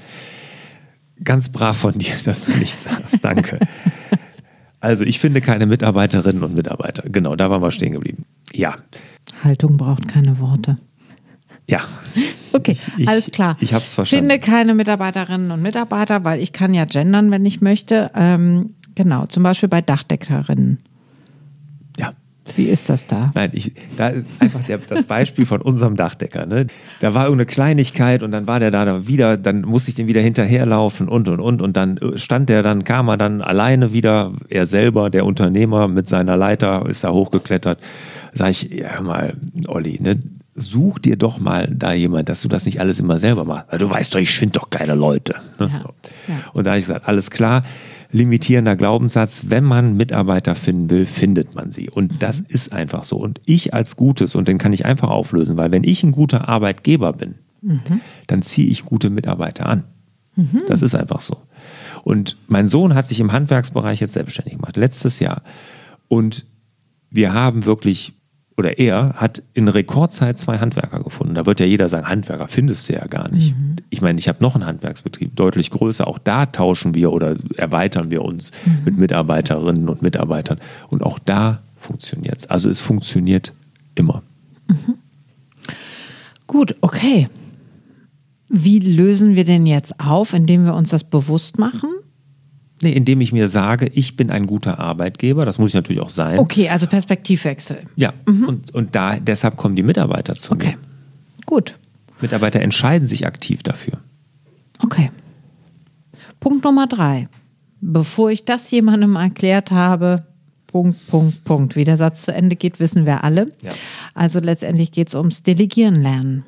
Ganz 1.24 1.50
brav 1.50 1.78
von 1.78 1.98
dir, 1.98 2.14
dass 2.26 2.46
du 2.46 2.58
nichts 2.58 2.84
sagst. 2.84 3.24
Danke. 3.24 3.60
Also 4.80 5.04
ich 5.04 5.20
finde 5.20 5.42
keine 5.42 5.66
Mitarbeiterinnen 5.66 6.44
und 6.44 6.56
Mitarbeiter. 6.56 7.04
Genau, 7.10 7.36
da 7.36 7.50
waren 7.50 7.62
wir 7.62 7.72
stehen 7.72 7.94
geblieben. 7.94 8.26
Ja. 8.54 8.76
Haltung 9.44 9.78
braucht 9.78 10.08
keine 10.08 10.40
Worte. 10.40 10.78
Ja. 11.69 11.81
Okay, 12.53 12.77
ich, 12.97 13.07
alles 13.07 13.29
klar. 13.31 13.55
Ich, 13.57 13.63
ich 13.63 13.74
habe 13.74 13.83
es 13.83 13.93
verstanden. 13.93 14.29
Finde 14.29 14.39
keine 14.39 14.74
Mitarbeiterinnen 14.74 15.51
und 15.51 15.62
Mitarbeiter, 15.62 16.24
weil 16.24 16.41
ich 16.41 16.53
kann 16.53 16.74
ja 16.74 16.86
gendern, 16.86 17.29
wenn 17.29 17.45
ich 17.45 17.62
möchte. 17.62 18.07
Ähm, 18.15 18.75
genau, 18.95 19.25
zum 19.25 19.43
Beispiel 19.43 19.69
bei 19.69 19.81
Dachdeckerinnen. 19.81 20.79
Ja. 21.97 22.13
Wie 22.55 22.67
ist 22.67 22.89
das 22.89 23.05
da? 23.05 23.29
Nein, 23.36 23.50
ich, 23.51 23.74
da 23.97 24.07
ist 24.07 24.25
einfach 24.39 24.63
der, 24.63 24.77
das 24.77 25.03
Beispiel 25.03 25.45
von 25.45 25.62
unserem 25.62 25.97
Dachdecker. 25.97 26.45
Ne? 26.45 26.67
Da 27.01 27.13
war 27.13 27.25
irgendeine 27.25 27.45
Kleinigkeit 27.47 28.24
und 28.24 28.31
dann 28.31 28.47
war 28.47 28.62
der 28.62 28.71
da 28.71 29.05
wieder, 29.05 29.36
dann 29.36 29.62
musste 29.62 29.89
ich 29.89 29.95
den 29.95 30.07
wieder 30.07 30.21
hinterherlaufen 30.21 31.09
und 31.09 31.27
und 31.27 31.41
und 31.41 31.62
und 31.62 31.75
dann 31.75 32.00
stand 32.15 32.47
der, 32.47 32.63
dann 32.63 32.86
kam 32.86 33.09
er 33.09 33.17
dann 33.17 33.41
alleine 33.41 33.91
wieder, 33.91 34.31
er 34.47 34.65
selber, 34.65 35.09
der 35.09 35.25
Unternehmer 35.25 35.89
mit 35.89 36.07
seiner 36.07 36.38
Leiter, 36.38 36.88
ist 36.88 37.03
da 37.03 37.12
hochgeklettert. 37.12 37.81
Sag 38.31 38.51
ich, 38.51 38.71
ja 38.71 38.91
hör 38.95 39.01
mal, 39.01 39.33
Olli, 39.67 40.00
ne? 40.01 40.15
Such 40.58 41.00
dir 41.00 41.16
doch 41.16 41.40
mal 41.40 41.72
da 41.74 41.94
jemand, 41.94 42.30
dass 42.30 42.42
du 42.42 42.48
das 42.48 42.66
nicht 42.66 42.82
alles 42.82 43.00
immer 43.00 43.20
selber 43.20 43.46
machst. 43.46 43.68
Weil 43.70 43.80
du 43.80 43.90
weißt 43.90 44.14
doch, 44.14 44.20
ich 44.20 44.32
finde 44.32 44.60
doch 44.60 44.70
keine 44.70 44.96
Leute. 44.96 45.36
Ne? 45.60 45.70
Ja, 45.72 45.80
ja. 46.28 46.36
Und 46.54 46.66
da 46.66 46.72
habe 46.72 46.80
ich 46.80 46.88
gesagt, 46.88 47.08
alles 47.08 47.30
klar, 47.30 47.64
limitierender 48.12 48.76
Glaubenssatz, 48.76 49.46
wenn 49.50 49.64
man 49.64 49.96
Mitarbeiter 49.96 50.56
finden 50.56 50.90
will, 50.90 51.06
findet 51.06 51.56
man 51.56 51.72
sie. 51.72 51.90
Und 51.90 52.14
mhm. 52.14 52.20
das 52.20 52.40
ist 52.40 52.74
einfach 52.74 53.04
so. 53.04 53.18
Und 53.18 53.40
ich 53.46 53.74
als 53.74 53.96
Gutes, 53.96 54.36
und 54.36 54.48
den 54.48 54.58
kann 54.58 54.74
ich 54.74 54.86
einfach 54.86 55.10
auflösen, 55.10 55.58
weil 55.58 55.72
wenn 55.72 55.84
ich 55.84 56.04
ein 56.04 56.12
guter 56.12 56.50
Arbeitgeber 56.50 57.14
bin, 57.14 57.36
mhm. 57.62 58.02
dann 58.26 58.42
ziehe 58.42 58.70
ich 58.70 58.84
gute 58.84 59.12
Mitarbeiter 59.12 59.68
an. 59.68 59.84
Mhm. 60.36 60.64
Das 60.68 60.82
ist 60.82 60.96
einfach 60.96 61.22
so. 61.22 61.38
Und 62.04 62.38
mein 62.48 62.68
Sohn 62.68 62.96
hat 62.96 63.08
sich 63.08 63.20
im 63.20 63.32
Handwerksbereich 63.32 64.00
jetzt 64.00 64.14
selbstständig 64.14 64.56
gemacht, 64.56 64.78
letztes 64.78 65.20
Jahr. 65.20 65.44
Und 66.08 66.46
wir 67.10 67.34
haben 67.34 67.66
wirklich 67.66 68.16
oder 68.58 68.80
er 68.80 69.14
hat 69.14 69.44
in 69.54 69.68
Rekordzeit 69.68 70.40
zwei 70.40 70.58
Handwerker 70.58 71.04
gefunden. 71.04 71.36
Da 71.36 71.46
wird 71.46 71.60
ja 71.60 71.68
jeder 71.68 71.90
sagen, 71.90 72.10
Handwerker 72.10 72.48
findest 72.48 72.90
du 72.90 72.94
ja 72.94 73.06
gar 73.06 73.30
nicht. 73.30 73.56
Mhm. 73.56 73.76
Ich 73.92 74.02
meine, 74.02 74.18
ich 74.18 74.28
habe 74.28 74.40
noch 74.42 74.56
einen 74.56 74.66
Handwerksbetrieb, 74.66 75.36
deutlich 75.36 75.70
größer. 75.70 76.08
Auch 76.08 76.18
da 76.18 76.48
tauschen 76.48 76.96
wir 76.96 77.14
oder 77.14 77.36
erweitern 77.56 78.10
wir 78.10 78.24
uns 78.24 78.52
mhm. 78.66 78.80
mit 78.86 78.98
Mitarbeiterinnen 78.98 79.88
und 79.88 80.02
Mitarbeitern. 80.02 80.60
Und 80.90 81.04
auch 81.04 81.20
da 81.20 81.62
funktioniert 81.76 82.40
es. 82.40 82.50
Also 82.50 82.70
es 82.70 82.80
funktioniert 82.80 83.54
immer. 83.94 84.24
Mhm. 84.68 84.96
Gut, 86.48 86.76
okay. 86.82 87.30
Wie 88.50 88.80
lösen 88.80 89.36
wir 89.36 89.46
denn 89.46 89.68
jetzt 89.68 90.00
auf, 90.00 90.34
indem 90.34 90.66
wir 90.66 90.74
uns 90.74 90.90
das 90.90 91.04
bewusst 91.04 91.60
machen? 91.60 91.90
Nee, 92.81 92.91
indem 92.91 93.22
ich 93.22 93.34
mir 93.34 93.50
sage, 93.50 93.89
ich 93.93 94.15
bin 94.15 94.29
ein 94.29 94.46
guter 94.46 94.79
Arbeitgeber, 94.79 95.46
das 95.46 95.57
muss 95.57 95.69
ich 95.69 95.74
natürlich 95.74 96.01
auch 96.01 96.10
sein. 96.10 96.38
Okay, 96.38 96.69
also 96.69 96.86
Perspektivwechsel. 96.86 97.79
Ja, 97.96 98.13
mhm. 98.27 98.48
und, 98.48 98.75
und 98.75 98.96
da, 98.96 99.19
deshalb 99.19 99.57
kommen 99.57 99.75
die 99.75 99.84
Mitarbeiter 99.84 100.36
zu 100.36 100.53
okay. 100.53 100.67
mir. 100.67 100.74
Okay, 100.74 101.46
gut. 101.46 101.75
Mitarbeiter 102.22 102.62
entscheiden 102.62 103.07
sich 103.07 103.25
aktiv 103.25 103.63
dafür. 103.63 104.00
Okay. 104.84 105.12
Punkt 106.39 106.63
Nummer 106.63 106.88
drei. 106.88 107.27
Bevor 107.81 108.31
ich 108.31 108.46
das 108.46 108.69
jemandem 108.72 109.15
erklärt 109.15 109.72
habe, 109.72 110.25
Punkt, 110.67 111.07
Punkt, 111.07 111.43
Punkt. 111.43 111.75
Wie 111.75 111.84
der 111.84 111.98
Satz 111.98 112.24
zu 112.24 112.34
Ende 112.34 112.55
geht, 112.55 112.79
wissen 112.79 113.05
wir 113.05 113.24
alle. 113.24 113.51
Ja. 113.63 113.72
Also 114.13 114.39
letztendlich 114.39 114.91
geht 114.91 115.07
es 115.07 115.15
ums 115.15 115.41
Delegieren 115.41 116.01
lernen. 116.01 116.43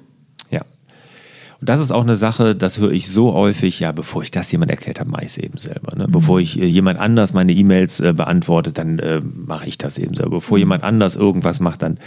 Und 1.60 1.68
das 1.68 1.82
ist 1.82 1.92
auch 1.92 2.04
eine 2.04 2.16
Sache, 2.16 2.56
das 2.56 2.80
höre 2.80 2.92
ich 2.92 3.10
so 3.10 3.34
häufig, 3.34 3.80
ja, 3.82 3.92
bevor 3.92 4.24
ich 4.24 4.32
das 4.32 4.52
jemand 4.52 4.72
erklärt 4.72 5.00
habe, 5.00 5.12
mache 5.12 5.24
ich 5.24 5.32
es 5.32 5.38
eben 5.38 5.58
selber. 5.58 5.96
Ne? 5.96 6.08
Mhm. 6.08 6.12
Bevor 6.12 6.40
ich 6.40 6.60
äh, 6.60 6.66
jemand 6.66 7.00
anders 7.00 7.34
meine 7.34 7.54
E-Mails 7.54 8.00
äh, 8.00 8.14
beantworte, 8.14 8.72
dann 8.72 9.00
äh, 9.00 9.22
mache 9.22 9.68
ich 9.68 9.78
das 9.78 9.98
eben 9.98 10.16
selber. 10.16 10.38
Bevor 10.38 10.58
mhm. 10.58 10.62
jemand 10.62 10.84
anders 10.84 11.16
irgendwas 11.18 11.60
macht, 11.60 11.82
dann 11.82 12.00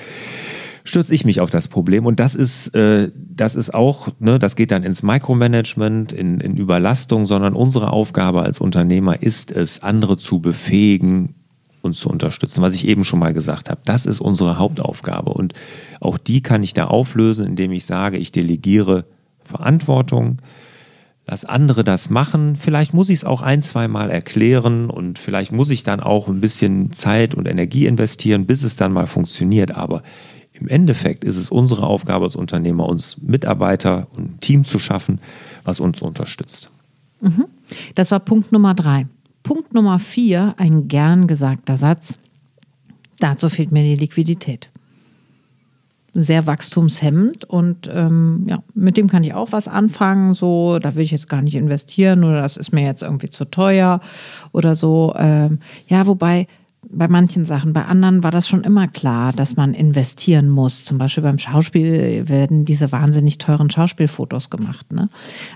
stürze 0.84 1.14
ich 1.14 1.24
mich 1.24 1.40
auf 1.40 1.50
das 1.50 1.68
Problem. 1.68 2.06
Und 2.06 2.18
das 2.18 2.34
ist, 2.34 2.74
äh, 2.74 3.10
das 3.14 3.54
ist 3.54 3.74
auch, 3.74 4.08
ne, 4.18 4.38
das 4.38 4.56
geht 4.56 4.70
dann 4.70 4.84
ins 4.84 5.02
Micromanagement, 5.02 6.12
in, 6.12 6.40
in 6.40 6.56
Überlastung, 6.56 7.26
sondern 7.26 7.54
unsere 7.54 7.92
Aufgabe 7.92 8.42
als 8.42 8.58
Unternehmer 8.58 9.22
ist 9.22 9.52
es, 9.52 9.82
andere 9.82 10.16
zu 10.16 10.40
befähigen, 10.40 11.34
uns 11.82 11.98
zu 11.98 12.08
unterstützen, 12.08 12.62
was 12.62 12.74
ich 12.74 12.86
eben 12.86 13.04
schon 13.04 13.18
mal 13.18 13.34
gesagt 13.34 13.68
habe. 13.68 13.82
Das 13.84 14.06
ist 14.06 14.20
unsere 14.20 14.58
Hauptaufgabe. 14.58 15.32
Und 15.32 15.52
auch 16.00 16.16
die 16.16 16.40
kann 16.40 16.62
ich 16.62 16.74
da 16.74 16.86
auflösen, 16.86 17.46
indem 17.46 17.72
ich 17.72 17.84
sage, 17.84 18.16
ich 18.16 18.32
delegiere 18.32 19.04
Verantwortung. 19.52 20.38
Lass 21.26 21.44
andere 21.44 21.84
das 21.84 22.10
machen. 22.10 22.56
Vielleicht 22.56 22.94
muss 22.94 23.08
ich 23.08 23.18
es 23.18 23.24
auch 23.24 23.42
ein, 23.42 23.62
zwei 23.62 23.86
Mal 23.86 24.10
erklären 24.10 24.90
und 24.90 25.20
vielleicht 25.20 25.52
muss 25.52 25.70
ich 25.70 25.84
dann 25.84 26.00
auch 26.00 26.26
ein 26.26 26.40
bisschen 26.40 26.92
Zeit 26.92 27.34
und 27.34 27.46
Energie 27.46 27.86
investieren, 27.86 28.46
bis 28.46 28.64
es 28.64 28.74
dann 28.74 28.92
mal 28.92 29.06
funktioniert. 29.06 29.70
Aber 29.70 30.02
im 30.52 30.66
Endeffekt 30.66 31.22
ist 31.22 31.36
es 31.36 31.48
unsere 31.48 31.86
Aufgabe 31.86 32.24
als 32.24 32.34
Unternehmer, 32.34 32.88
uns 32.88 33.22
Mitarbeiter 33.22 34.08
und 34.16 34.34
ein 34.34 34.40
Team 34.40 34.64
zu 34.64 34.80
schaffen, 34.80 35.20
was 35.62 35.78
uns 35.78 36.02
unterstützt. 36.02 36.70
Mhm. 37.20 37.44
Das 37.94 38.10
war 38.10 38.18
Punkt 38.18 38.50
Nummer 38.50 38.74
drei. 38.74 39.06
Punkt 39.44 39.74
Nummer 39.74 40.00
vier, 40.00 40.54
ein 40.56 40.88
gern 40.88 41.28
gesagter 41.28 41.76
Satz. 41.76 42.18
Dazu 43.20 43.48
fehlt 43.48 43.70
mir 43.70 43.84
die 43.84 43.96
Liquidität 43.96 44.71
sehr 46.14 46.46
wachstumshemmend 46.46 47.44
und 47.44 47.88
ähm, 47.92 48.46
ja, 48.48 48.62
mit 48.74 48.96
dem 48.96 49.08
kann 49.08 49.24
ich 49.24 49.34
auch 49.34 49.52
was 49.52 49.66
anfangen. 49.66 50.34
So, 50.34 50.78
da 50.78 50.94
will 50.94 51.02
ich 51.02 51.10
jetzt 51.10 51.28
gar 51.28 51.40
nicht 51.40 51.54
investieren 51.54 52.24
oder 52.24 52.42
das 52.42 52.56
ist 52.56 52.72
mir 52.72 52.84
jetzt 52.84 53.02
irgendwie 53.02 53.30
zu 53.30 53.46
teuer 53.46 54.00
oder 54.52 54.76
so. 54.76 55.14
Ähm, 55.16 55.60
ja, 55.88 56.06
wobei 56.06 56.46
bei 56.90 57.08
manchen 57.08 57.44
Sachen, 57.44 57.72
bei 57.72 57.84
anderen 57.84 58.22
war 58.22 58.30
das 58.30 58.48
schon 58.48 58.64
immer 58.64 58.88
klar, 58.88 59.32
dass 59.32 59.56
man 59.56 59.72
investieren 59.72 60.48
muss. 60.48 60.84
Zum 60.84 60.98
Beispiel 60.98 61.22
beim 61.22 61.38
Schauspiel 61.38 62.28
werden 62.28 62.64
diese 62.64 62.92
wahnsinnig 62.92 63.38
teuren 63.38 63.70
Schauspielfotos 63.70 64.50
gemacht. 64.50 64.92
Ne? 64.92 65.08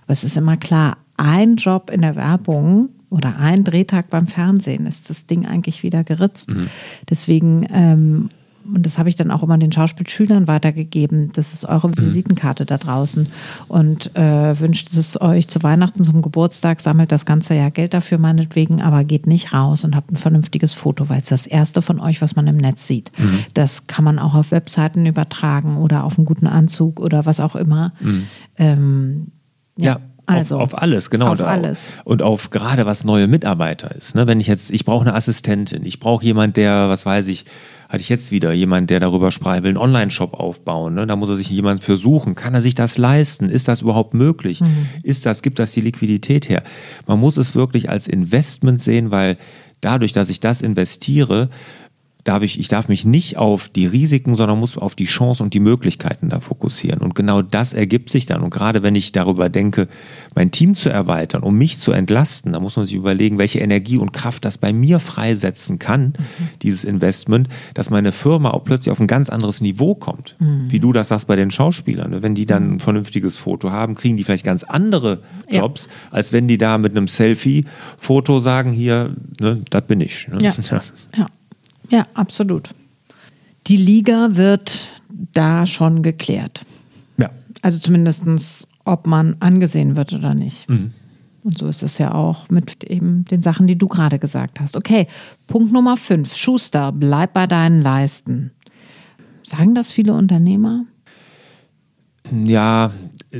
Aber 0.04 0.12
es 0.12 0.24
ist 0.24 0.36
immer 0.36 0.56
klar, 0.56 0.98
ein 1.16 1.56
Job 1.56 1.90
in 1.90 2.02
der 2.02 2.16
Werbung 2.16 2.90
oder 3.10 3.36
ein 3.38 3.64
Drehtag 3.64 4.08
beim 4.08 4.26
Fernsehen 4.26 4.86
ist 4.86 5.10
das 5.10 5.26
Ding 5.26 5.46
eigentlich 5.46 5.82
wieder 5.82 6.04
geritzt. 6.04 6.50
Mhm. 6.50 6.68
Deswegen 7.08 7.66
ähm, 7.70 8.28
und 8.74 8.84
das 8.84 8.98
habe 8.98 9.08
ich 9.08 9.16
dann 9.16 9.30
auch 9.30 9.42
immer 9.42 9.58
den 9.58 9.72
Schauspielschülern 9.72 10.46
weitergegeben. 10.46 11.30
Das 11.32 11.52
ist 11.52 11.64
eure 11.64 11.88
mhm. 11.88 11.98
Visitenkarte 11.98 12.66
da 12.66 12.78
draußen. 12.78 13.28
Und 13.68 14.14
äh, 14.16 14.58
wünscht 14.58 14.92
es 14.96 15.20
euch 15.20 15.48
zu 15.48 15.62
Weihnachten, 15.62 16.02
zum 16.02 16.22
Geburtstag, 16.22 16.80
sammelt 16.80 17.12
das 17.12 17.24
ganze 17.24 17.54
Jahr 17.54 17.70
Geld 17.70 17.94
dafür 17.94 18.18
meinetwegen, 18.18 18.82
aber 18.82 19.04
geht 19.04 19.26
nicht 19.26 19.52
raus 19.52 19.84
und 19.84 19.96
habt 19.96 20.10
ein 20.10 20.16
vernünftiges 20.16 20.72
Foto, 20.72 21.08
weil 21.08 21.18
es 21.18 21.28
das 21.28 21.46
erste 21.46 21.82
von 21.82 22.00
euch, 22.00 22.22
was 22.22 22.36
man 22.36 22.46
im 22.46 22.56
Netz 22.56 22.86
sieht. 22.86 23.10
Mhm. 23.18 23.38
Das 23.54 23.86
kann 23.86 24.04
man 24.04 24.18
auch 24.18 24.34
auf 24.34 24.50
Webseiten 24.50 25.06
übertragen 25.06 25.76
oder 25.76 26.04
auf 26.04 26.18
einen 26.18 26.26
guten 26.26 26.46
Anzug 26.46 27.00
oder 27.00 27.26
was 27.26 27.40
auch 27.40 27.56
immer. 27.56 27.92
Mhm. 28.00 28.26
Ähm, 28.56 29.26
ja. 29.78 29.92
ja. 29.92 30.00
Also, 30.26 30.56
auf, 30.56 30.74
auf, 30.74 30.82
alles, 30.82 31.10
genau. 31.10 31.32
Auf 31.32 31.40
alles. 31.40 31.92
Und 32.04 32.22
auf 32.22 32.50
gerade 32.50 32.84
was 32.84 33.04
neue 33.04 33.28
Mitarbeiter 33.28 33.94
ist. 33.94 34.14
Ne? 34.14 34.26
Wenn 34.26 34.40
ich 34.40 34.48
jetzt, 34.48 34.70
ich 34.72 34.84
brauche 34.84 35.06
eine 35.06 35.14
Assistentin, 35.14 35.84
ich 35.84 36.00
brauche 36.00 36.24
jemand, 36.24 36.56
der, 36.56 36.88
was 36.88 37.06
weiß 37.06 37.28
ich, 37.28 37.44
hatte 37.88 38.00
ich 38.00 38.08
jetzt 38.08 38.32
wieder 38.32 38.52
jemand, 38.52 38.90
der 38.90 38.98
darüber 38.98 39.30
sprach, 39.30 39.62
will 39.62 39.70
einen 39.70 39.76
Online-Shop 39.76 40.34
aufbauen. 40.34 40.94
Ne? 40.94 41.06
Da 41.06 41.14
muss 41.14 41.28
er 41.28 41.36
sich 41.36 41.48
jemand 41.48 41.82
für 41.82 41.96
suchen. 41.96 42.34
Kann 42.34 42.54
er 42.54 42.60
sich 42.60 42.74
das 42.74 42.98
leisten? 42.98 43.48
Ist 43.48 43.68
das 43.68 43.82
überhaupt 43.82 44.14
möglich? 44.14 44.60
Mhm. 44.60 44.88
Ist 45.04 45.24
das, 45.26 45.42
gibt 45.42 45.60
das 45.60 45.72
die 45.72 45.80
Liquidität 45.80 46.48
her? 46.48 46.62
Man 47.06 47.20
muss 47.20 47.36
es 47.36 47.54
wirklich 47.54 47.88
als 47.88 48.08
Investment 48.08 48.82
sehen, 48.82 49.12
weil 49.12 49.36
dadurch, 49.80 50.12
dass 50.12 50.30
ich 50.30 50.40
das 50.40 50.62
investiere, 50.62 51.48
darf 52.26 52.42
ich, 52.42 52.58
ich 52.58 52.68
darf 52.68 52.88
mich 52.88 53.04
nicht 53.04 53.36
auf 53.36 53.68
die 53.68 53.86
Risiken, 53.86 54.34
sondern 54.34 54.58
muss 54.58 54.76
auf 54.76 54.94
die 54.94 55.04
Chancen 55.04 55.44
und 55.44 55.54
die 55.54 55.60
Möglichkeiten 55.60 56.28
da 56.28 56.40
fokussieren. 56.40 57.00
Und 57.00 57.14
genau 57.14 57.42
das 57.42 57.72
ergibt 57.72 58.10
sich 58.10 58.26
dann. 58.26 58.42
Und 58.42 58.50
gerade 58.50 58.82
wenn 58.82 58.94
ich 58.96 59.12
darüber 59.12 59.48
denke, 59.48 59.88
mein 60.34 60.50
Team 60.50 60.74
zu 60.74 60.90
erweitern, 60.90 61.42
um 61.42 61.56
mich 61.56 61.78
zu 61.78 61.92
entlasten, 61.92 62.52
da 62.52 62.60
muss 62.60 62.76
man 62.76 62.84
sich 62.84 62.94
überlegen, 62.94 63.38
welche 63.38 63.60
Energie 63.60 63.96
und 63.96 64.12
Kraft 64.12 64.44
das 64.44 64.58
bei 64.58 64.72
mir 64.72 64.98
freisetzen 64.98 65.78
kann, 65.78 66.14
mhm. 66.18 66.48
dieses 66.62 66.84
Investment, 66.84 67.48
dass 67.74 67.90
meine 67.90 68.12
Firma 68.12 68.50
auch 68.50 68.64
plötzlich 68.64 68.90
auf 68.90 69.00
ein 69.00 69.06
ganz 69.06 69.30
anderes 69.30 69.60
Niveau 69.60 69.94
kommt. 69.94 70.34
Mhm. 70.40 70.70
Wie 70.70 70.80
du 70.80 70.92
das 70.92 71.08
sagst 71.08 71.28
bei 71.28 71.36
den 71.36 71.50
Schauspielern. 71.50 72.22
Wenn 72.22 72.34
die 72.34 72.46
dann 72.46 72.74
ein 72.74 72.80
vernünftiges 72.80 73.38
Foto 73.38 73.70
haben, 73.70 73.94
kriegen 73.94 74.16
die 74.16 74.24
vielleicht 74.24 74.44
ganz 74.44 74.64
andere 74.64 75.20
Jobs, 75.48 75.86
ja. 75.86 76.16
als 76.16 76.32
wenn 76.32 76.48
die 76.48 76.58
da 76.58 76.78
mit 76.78 76.96
einem 76.96 77.06
Selfie-Foto 77.06 78.40
sagen, 78.40 78.72
hier, 78.72 79.14
ne, 79.40 79.62
das 79.70 79.86
bin 79.86 80.00
ich. 80.00 80.26
Ne? 80.28 80.38
Ja. 80.42 80.54
ja. 81.16 81.26
Ja, 81.90 82.06
absolut. 82.14 82.70
Die 83.66 83.76
Liga 83.76 84.30
wird 84.32 84.78
da 85.32 85.66
schon 85.66 86.02
geklärt. 86.02 86.64
Ja. 87.18 87.30
Also 87.62 87.78
zumindest, 87.78 88.68
ob 88.84 89.06
man 89.06 89.36
angesehen 89.40 89.96
wird 89.96 90.12
oder 90.12 90.34
nicht. 90.34 90.68
Mhm. 90.68 90.92
Und 91.42 91.58
so 91.58 91.66
ist 91.66 91.84
es 91.84 91.98
ja 91.98 92.12
auch 92.12 92.48
mit 92.50 92.82
eben 92.84 93.24
den 93.24 93.40
Sachen, 93.40 93.68
die 93.68 93.78
du 93.78 93.86
gerade 93.86 94.18
gesagt 94.18 94.58
hast. 94.58 94.76
Okay, 94.76 95.06
Punkt 95.46 95.72
Nummer 95.72 95.96
fünf. 95.96 96.34
Schuster, 96.34 96.90
bleib 96.90 97.34
bei 97.34 97.46
deinen 97.46 97.82
Leisten. 97.82 98.50
Sagen 99.44 99.76
das 99.76 99.92
viele 99.92 100.12
Unternehmer? 100.12 100.86
Ja, 102.44 102.90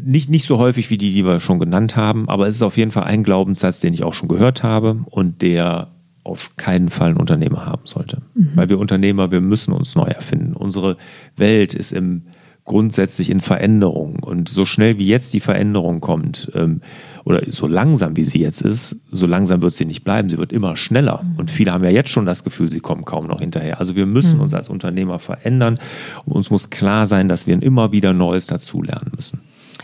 nicht, 0.04 0.30
nicht 0.30 0.46
so 0.46 0.58
häufig 0.58 0.90
wie 0.90 0.98
die, 0.98 1.12
die 1.12 1.24
wir 1.24 1.40
schon 1.40 1.58
genannt 1.58 1.96
haben, 1.96 2.28
aber 2.28 2.46
es 2.46 2.54
ist 2.56 2.62
auf 2.62 2.76
jeden 2.76 2.92
Fall 2.92 3.04
ein 3.04 3.24
Glaubenssatz, 3.24 3.80
den 3.80 3.92
ich 3.92 4.04
auch 4.04 4.14
schon 4.14 4.28
gehört 4.28 4.62
habe 4.62 5.04
und 5.10 5.42
der 5.42 5.88
auf 6.26 6.56
keinen 6.56 6.88
Fall 6.88 7.10
ein 7.10 7.16
Unternehmer 7.16 7.66
haben 7.66 7.86
sollte. 7.86 8.18
Mhm. 8.34 8.50
Weil 8.54 8.68
wir 8.68 8.80
Unternehmer, 8.80 9.30
wir 9.30 9.40
müssen 9.40 9.72
uns 9.72 9.94
neu 9.94 10.06
erfinden. 10.06 10.54
Unsere 10.54 10.96
Welt 11.36 11.74
ist 11.74 11.92
im 11.92 12.22
grundsätzlich 12.66 13.30
in 13.30 13.40
Veränderung. 13.40 14.16
Und 14.16 14.48
so 14.48 14.64
schnell 14.64 14.98
wie 14.98 15.06
jetzt 15.06 15.32
die 15.32 15.40
Veränderung 15.40 16.00
kommt, 16.00 16.50
ähm, 16.54 16.82
oder 17.24 17.40
so 17.48 17.66
langsam 17.66 18.16
wie 18.16 18.24
sie 18.24 18.38
jetzt 18.38 18.60
ist, 18.60 18.96
so 19.10 19.26
langsam 19.26 19.62
wird 19.62 19.74
sie 19.74 19.84
nicht 19.84 20.04
bleiben. 20.04 20.28
Sie 20.30 20.38
wird 20.38 20.52
immer 20.52 20.76
schneller. 20.76 21.22
Mhm. 21.22 21.38
Und 21.38 21.50
viele 21.50 21.72
haben 21.72 21.82
ja 21.84 21.90
jetzt 21.90 22.10
schon 22.10 22.26
das 22.26 22.44
Gefühl, 22.44 22.70
sie 22.70 22.80
kommen 22.80 23.04
kaum 23.04 23.26
noch 23.26 23.40
hinterher. 23.40 23.80
Also 23.80 23.96
wir 23.96 24.06
müssen 24.06 24.36
mhm. 24.36 24.42
uns 24.42 24.54
als 24.54 24.68
Unternehmer 24.68 25.18
verändern. 25.18 25.78
Und 26.24 26.32
uns 26.34 26.50
muss 26.50 26.70
klar 26.70 27.06
sein, 27.06 27.28
dass 27.28 27.46
wir 27.46 27.60
immer 27.62 27.92
wieder 27.92 28.12
Neues 28.12 28.46
dazulernen 28.46 29.12
müssen. 29.14 29.40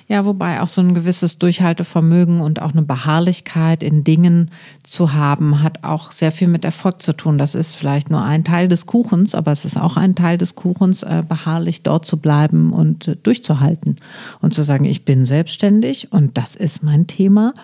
Ja, 0.08 0.26
wobei 0.26 0.60
auch 0.60 0.68
so 0.68 0.80
ein 0.80 0.94
gewisses 0.94 1.38
Durchhaltevermögen 1.38 2.40
und 2.40 2.60
auch 2.60 2.72
eine 2.72 2.82
Beharrlichkeit 2.82 3.82
in 3.82 4.04
Dingen 4.04 4.50
zu 4.82 5.12
haben, 5.12 5.62
hat 5.62 5.84
auch 5.84 6.12
sehr 6.12 6.32
viel 6.32 6.48
mit 6.48 6.64
Erfolg 6.64 7.00
zu 7.02 7.12
tun. 7.12 7.38
Das 7.38 7.54
ist 7.54 7.76
vielleicht 7.76 8.10
nur 8.10 8.22
ein 8.22 8.44
Teil 8.44 8.68
des 8.68 8.86
Kuchens, 8.86 9.34
aber 9.34 9.52
es 9.52 9.64
ist 9.64 9.78
auch 9.78 9.96
ein 9.96 10.14
Teil 10.14 10.38
des 10.38 10.54
Kuchens, 10.54 11.02
äh, 11.02 11.22
beharrlich 11.26 11.82
dort 11.82 12.06
zu 12.06 12.16
bleiben 12.16 12.72
und 12.72 13.08
äh, 13.08 13.16
durchzuhalten 13.22 13.96
und 14.40 14.54
zu 14.54 14.62
sagen, 14.62 14.84
ich 14.84 15.04
bin 15.04 15.24
selbstständig 15.24 16.12
und 16.12 16.36
das 16.36 16.56
ist 16.56 16.82
mein 16.82 17.06
Thema 17.06 17.54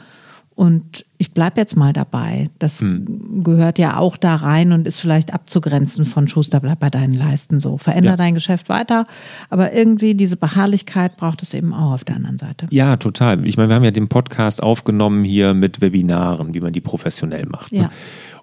und 0.58 1.06
ich 1.18 1.34
bleibe 1.34 1.60
jetzt 1.60 1.76
mal 1.76 1.92
dabei. 1.92 2.50
Das 2.58 2.80
hm. 2.80 3.44
gehört 3.44 3.78
ja 3.78 3.96
auch 3.96 4.16
da 4.16 4.34
rein 4.34 4.72
und 4.72 4.88
ist 4.88 4.98
vielleicht 4.98 5.32
abzugrenzen 5.32 6.04
von 6.04 6.26
Schuster, 6.26 6.58
bleib 6.58 6.80
bei 6.80 6.90
deinen 6.90 7.14
Leisten 7.14 7.60
so. 7.60 7.78
Veränder 7.78 8.10
ja. 8.10 8.16
dein 8.16 8.34
Geschäft 8.34 8.68
weiter. 8.68 9.06
Aber 9.50 9.72
irgendwie 9.72 10.16
diese 10.16 10.36
Beharrlichkeit 10.36 11.16
braucht 11.16 11.42
es 11.42 11.54
eben 11.54 11.72
auch 11.72 11.92
auf 11.92 12.02
der 12.02 12.16
anderen 12.16 12.38
Seite. 12.38 12.66
Ja, 12.70 12.96
total. 12.96 13.46
Ich 13.46 13.56
meine, 13.56 13.68
wir 13.68 13.76
haben 13.76 13.84
ja 13.84 13.92
den 13.92 14.08
Podcast 14.08 14.60
aufgenommen 14.60 15.22
hier 15.22 15.54
mit 15.54 15.80
Webinaren, 15.80 16.52
wie 16.54 16.60
man 16.60 16.72
die 16.72 16.80
professionell 16.80 17.46
macht. 17.46 17.70
Ne? 17.70 17.82
Ja. 17.82 17.90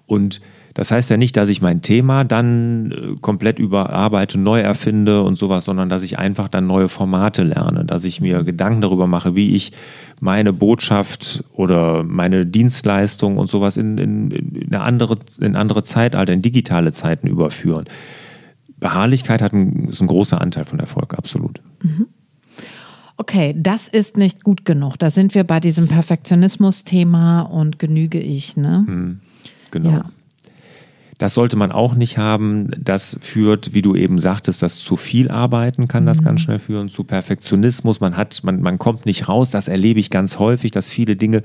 Und 0.06 0.40
das 0.76 0.90
heißt 0.90 1.08
ja 1.08 1.16
nicht, 1.16 1.38
dass 1.38 1.48
ich 1.48 1.62
mein 1.62 1.80
Thema 1.80 2.24
dann 2.24 2.92
äh, 2.92 3.16
komplett 3.22 3.58
überarbeite, 3.58 4.38
neu 4.38 4.60
erfinde 4.60 5.22
und 5.22 5.36
sowas, 5.36 5.64
sondern 5.64 5.88
dass 5.88 6.02
ich 6.02 6.18
einfach 6.18 6.48
dann 6.48 6.66
neue 6.66 6.90
Formate 6.90 7.44
lerne, 7.44 7.86
dass 7.86 8.04
ich 8.04 8.20
mir 8.20 8.44
Gedanken 8.44 8.82
darüber 8.82 9.06
mache, 9.06 9.34
wie 9.34 9.56
ich 9.56 9.72
meine 10.20 10.52
Botschaft 10.52 11.42
oder 11.54 12.02
meine 12.02 12.44
Dienstleistung 12.44 13.38
und 13.38 13.48
sowas 13.48 13.78
in, 13.78 13.96
in, 13.96 14.30
in 14.30 14.66
eine 14.66 14.82
andere, 14.82 15.16
in 15.40 15.56
andere 15.56 15.82
Zeitalter, 15.82 16.34
in 16.34 16.42
digitale 16.42 16.92
Zeiten 16.92 17.26
überführen. 17.26 17.86
Beharrlichkeit 18.76 19.40
hat 19.40 19.54
ein, 19.54 19.88
ist 19.88 20.02
ein 20.02 20.08
großer 20.08 20.42
Anteil 20.42 20.66
von 20.66 20.78
Erfolg, 20.78 21.14
absolut. 21.14 21.62
Mhm. 21.82 22.08
Okay, 23.16 23.54
das 23.56 23.88
ist 23.88 24.18
nicht 24.18 24.44
gut 24.44 24.66
genug. 24.66 24.98
Da 24.98 25.08
sind 25.08 25.34
wir 25.34 25.44
bei 25.44 25.58
diesem 25.58 25.88
Perfektionismus-Thema 25.88 27.40
und 27.40 27.78
genüge 27.78 28.20
ich, 28.20 28.58
ne? 28.58 28.84
Mhm, 28.86 29.20
genau. 29.70 29.88
Ja. 29.88 30.04
Das 31.18 31.32
sollte 31.34 31.56
man 31.56 31.72
auch 31.72 31.94
nicht 31.94 32.18
haben. 32.18 32.70
Das 32.78 33.18
führt, 33.22 33.72
wie 33.72 33.82
du 33.82 33.94
eben 33.94 34.18
sagtest, 34.18 34.62
das 34.62 34.76
zu 34.76 34.96
viel 34.96 35.30
Arbeiten 35.30 35.88
kann 35.88 36.04
das 36.04 36.20
mhm. 36.20 36.24
ganz 36.24 36.40
schnell 36.42 36.58
führen, 36.58 36.88
zu 36.88 37.04
Perfektionismus. 37.04 38.00
Man 38.00 38.16
hat, 38.16 38.40
man, 38.44 38.60
man 38.60 38.78
kommt 38.78 39.06
nicht 39.06 39.28
raus. 39.28 39.50
Das 39.50 39.68
erlebe 39.68 40.00
ich 40.00 40.10
ganz 40.10 40.38
häufig, 40.38 40.72
dass 40.72 40.88
viele 40.88 41.16
Dinge 41.16 41.42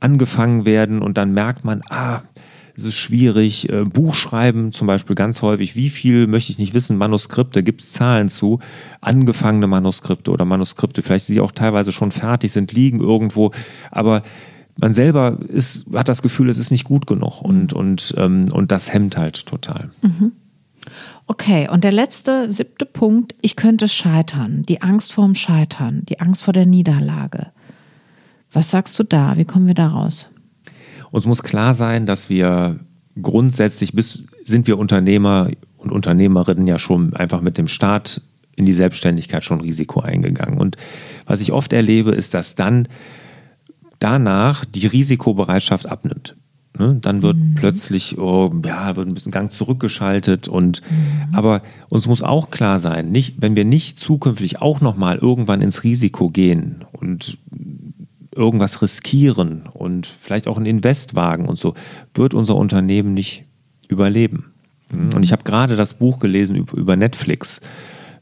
angefangen 0.00 0.64
werden 0.64 1.00
und 1.02 1.18
dann 1.18 1.32
merkt 1.32 1.64
man, 1.64 1.82
ah, 1.88 2.20
es 2.78 2.84
ist 2.84 2.94
schwierig. 2.94 3.68
Äh, 3.70 3.82
Buchschreiben 3.82 4.72
zum 4.72 4.86
Beispiel 4.86 5.16
ganz 5.16 5.42
häufig. 5.42 5.74
Wie 5.74 5.90
viel 5.90 6.28
möchte 6.28 6.52
ich 6.52 6.58
nicht 6.58 6.74
wissen? 6.74 6.96
Manuskripte, 6.96 7.62
gibt 7.64 7.80
es 7.80 7.90
Zahlen 7.90 8.28
zu? 8.28 8.60
Angefangene 9.00 9.66
Manuskripte 9.66 10.30
oder 10.30 10.44
Manuskripte, 10.44 11.02
vielleicht 11.02 11.28
die 11.28 11.40
auch 11.40 11.52
teilweise 11.52 11.90
schon 11.90 12.12
fertig 12.12 12.52
sind, 12.52 12.72
liegen 12.72 13.00
irgendwo. 13.00 13.50
Aber 13.90 14.22
man 14.78 14.92
selber 14.92 15.38
ist, 15.48 15.86
hat 15.94 16.08
das 16.08 16.22
Gefühl, 16.22 16.48
es 16.48 16.58
ist 16.58 16.70
nicht 16.70 16.84
gut 16.84 17.06
genug 17.06 17.42
und, 17.42 17.72
mhm. 17.72 17.78
und, 17.78 18.14
ähm, 18.16 18.46
und 18.52 18.72
das 18.72 18.92
hemmt 18.92 19.16
halt 19.16 19.46
total. 19.46 19.90
Mhm. 20.02 20.32
Okay, 21.26 21.68
und 21.68 21.84
der 21.84 21.92
letzte, 21.92 22.50
siebte 22.50 22.86
Punkt, 22.86 23.34
ich 23.42 23.56
könnte 23.56 23.88
scheitern, 23.88 24.62
die 24.66 24.80
Angst 24.80 25.12
vorm 25.12 25.34
Scheitern, 25.34 26.04
die 26.08 26.20
Angst 26.20 26.44
vor 26.44 26.54
der 26.54 26.64
Niederlage. 26.64 27.48
Was 28.52 28.70
sagst 28.70 28.98
du 28.98 29.02
da? 29.02 29.36
Wie 29.36 29.44
kommen 29.44 29.66
wir 29.66 29.74
da 29.74 29.88
raus? 29.88 30.30
Uns 31.10 31.26
muss 31.26 31.42
klar 31.42 31.74
sein, 31.74 32.06
dass 32.06 32.30
wir 32.30 32.80
grundsätzlich, 33.20 33.92
bis 33.92 34.26
sind 34.44 34.66
wir 34.66 34.78
Unternehmer 34.78 35.50
und 35.76 35.92
Unternehmerinnen 35.92 36.66
ja 36.66 36.78
schon 36.78 37.14
einfach 37.14 37.42
mit 37.42 37.58
dem 37.58 37.68
Start 37.68 38.22
in 38.56 38.64
die 38.64 38.72
Selbstständigkeit 38.72 39.44
schon 39.44 39.60
Risiko 39.60 40.00
eingegangen. 40.00 40.58
Und 40.58 40.76
was 41.26 41.40
ich 41.40 41.52
oft 41.52 41.72
erlebe, 41.72 42.12
ist, 42.12 42.34
dass 42.34 42.54
dann 42.54 42.88
danach 43.98 44.64
die 44.64 44.86
Risikobereitschaft 44.86 45.86
abnimmt. 45.86 46.34
Ne? 46.78 46.98
Dann 47.00 47.22
wird 47.22 47.36
mhm. 47.36 47.54
plötzlich, 47.54 48.18
oh, 48.18 48.52
ja, 48.64 48.94
wird 48.96 49.08
ein 49.08 49.14
bisschen 49.14 49.32
Gang 49.32 49.50
zurückgeschaltet 49.50 50.48
und 50.48 50.82
mhm. 50.82 51.34
aber 51.34 51.62
uns 51.88 52.06
muss 52.06 52.22
auch 52.22 52.50
klar 52.50 52.78
sein, 52.78 53.10
nicht, 53.10 53.36
wenn 53.40 53.56
wir 53.56 53.64
nicht 53.64 53.98
zukünftig 53.98 54.62
auch 54.62 54.80
nochmal 54.80 55.18
irgendwann 55.18 55.60
ins 55.60 55.82
Risiko 55.82 56.30
gehen 56.30 56.84
und 56.92 57.38
irgendwas 58.34 58.80
riskieren 58.82 59.62
und 59.72 60.06
vielleicht 60.06 60.46
auch 60.46 60.58
ein 60.58 60.66
Invest 60.66 61.16
wagen 61.16 61.46
und 61.46 61.58
so, 61.58 61.74
wird 62.14 62.34
unser 62.34 62.54
Unternehmen 62.54 63.12
nicht 63.12 63.44
überleben. 63.88 64.52
Mhm. 64.92 65.10
Und 65.14 65.22
ich 65.24 65.32
habe 65.32 65.42
gerade 65.42 65.74
das 65.74 65.94
Buch 65.94 66.20
gelesen 66.20 66.54
über 66.56 66.94
Netflix. 66.94 67.60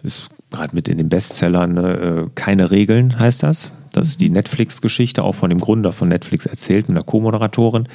Ist 0.03 0.29
gerade 0.51 0.75
mit 0.75 0.89
in 0.89 0.99
den 0.99 1.09
Bestsellern, 1.09 1.75
ne, 1.75 2.27
äh, 2.27 2.31
keine 2.35 2.71
Regeln 2.71 3.19
heißt 3.19 3.43
das. 3.43 3.71
Das 3.97 4.09
ist 4.09 4.21
die 4.21 4.31
Netflix-Geschichte, 4.31 5.25
auch 5.25 5.35
von 5.35 5.49
dem 5.49 5.59
Gründer 5.59 5.93
von 5.93 6.09
Netflix 6.09 6.47
erzählt, 6.47 6.89
mit 6.89 6.97
der 6.97 7.05
Co-Moderatorin. 7.05 7.89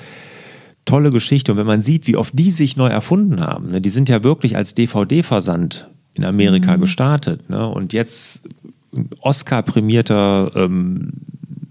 Tolle 0.86 1.12
Geschichte. 1.12 1.52
Und 1.52 1.60
wenn 1.60 1.68
man 1.68 1.84
sieht, 1.84 2.08
wie 2.08 2.18
oft 2.18 2.38
die 2.38 2.50
sich 2.50 2.76
neu 2.76 2.88
erfunden 2.88 3.40
haben, 3.40 3.70
ne, 3.70 3.82
die 3.82 3.90
sind 3.90 4.10
ja 4.10 4.24
wirklich 4.24 4.58
als 4.58 4.74
DVD-Versand 4.74 5.90
in 6.16 6.26
Amerika 6.26 6.76
mhm. 6.76 6.82
gestartet. 6.82 7.50
Ne, 7.50 7.68
und 7.68 7.94
jetzt 7.94 8.50
Oscar-prämierter 9.22 10.52
ähm, 10.56 11.12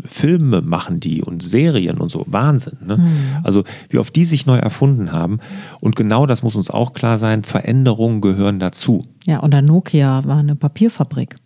Filme 0.04 0.62
machen 0.62 1.00
die 1.00 1.22
und 1.22 1.42
Serien 1.42 1.98
und 1.98 2.10
so. 2.10 2.24
Wahnsinn. 2.28 2.78
Ne? 2.86 2.98
Mhm. 2.98 3.08
Also 3.42 3.64
wie 3.88 3.98
oft 3.98 4.14
die 4.14 4.24
sich 4.24 4.46
neu 4.46 4.56
erfunden 4.56 5.12
haben. 5.12 5.40
Und 5.80 5.96
genau 5.96 6.26
das 6.26 6.42
muss 6.42 6.56
uns 6.56 6.70
auch 6.70 6.92
klar 6.92 7.18
sein, 7.18 7.42
Veränderungen 7.42 8.20
gehören 8.20 8.60
dazu. 8.60 9.02
Ja, 9.24 9.40
und 9.40 9.52
der 9.52 9.62
Nokia 9.62 10.24
war 10.24 10.38
eine 10.38 10.56
Papierfabrik. 10.56 11.36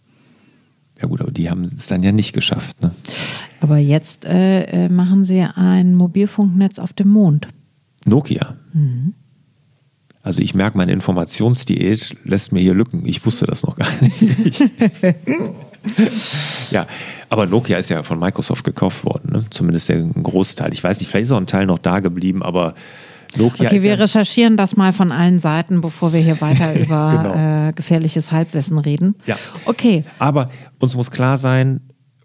Ja 1.04 1.08
gut, 1.08 1.20
aber 1.20 1.32
die 1.32 1.50
haben 1.50 1.64
es 1.64 1.86
dann 1.88 2.02
ja 2.02 2.12
nicht 2.12 2.32
geschafft. 2.32 2.80
Ne? 2.80 2.90
Aber 3.60 3.76
jetzt 3.76 4.24
äh, 4.24 4.86
äh, 4.86 4.88
machen 4.88 5.22
sie 5.22 5.42
ein 5.42 5.96
Mobilfunknetz 5.96 6.78
auf 6.78 6.94
dem 6.94 7.10
Mond. 7.10 7.46
Nokia. 8.06 8.56
Mhm. 8.72 9.12
Also 10.22 10.40
ich 10.40 10.54
merke, 10.54 10.78
meine 10.78 10.92
Informationsdiät 10.92 12.16
lässt 12.24 12.54
mir 12.54 12.60
hier 12.60 12.72
Lücken. 12.72 13.04
Ich 13.04 13.26
wusste 13.26 13.44
das 13.44 13.64
noch 13.64 13.76
gar 13.76 13.86
nicht. 14.00 14.62
ja, 16.70 16.86
aber 17.28 17.44
Nokia 17.44 17.76
ist 17.76 17.90
ja 17.90 18.02
von 18.02 18.18
Microsoft 18.18 18.64
gekauft 18.64 19.04
worden, 19.04 19.30
ne? 19.30 19.44
zumindest 19.50 19.90
der 19.90 20.00
Großteil. 20.04 20.72
Ich 20.72 20.82
weiß 20.82 21.00
nicht, 21.00 21.10
vielleicht 21.10 21.24
ist 21.24 21.32
auch 21.32 21.36
ein 21.36 21.46
Teil 21.46 21.66
noch 21.66 21.80
da 21.80 22.00
geblieben, 22.00 22.42
aber 22.42 22.74
Nokia 23.36 23.68
okay, 23.68 23.82
wir 23.82 23.90
ja 23.90 23.96
recherchieren 23.96 24.56
das 24.56 24.76
mal 24.76 24.92
von 24.92 25.10
allen 25.10 25.38
Seiten, 25.38 25.80
bevor 25.80 26.12
wir 26.12 26.20
hier 26.20 26.40
weiter 26.40 26.74
über 26.80 27.10
genau. 27.10 27.68
äh, 27.68 27.72
gefährliches 27.72 28.32
Halbwissen 28.32 28.78
reden. 28.78 29.14
Ja. 29.26 29.36
Okay. 29.64 30.04
Aber 30.18 30.46
uns 30.78 30.94
muss 30.94 31.10
klar 31.10 31.36
sein, 31.36 31.80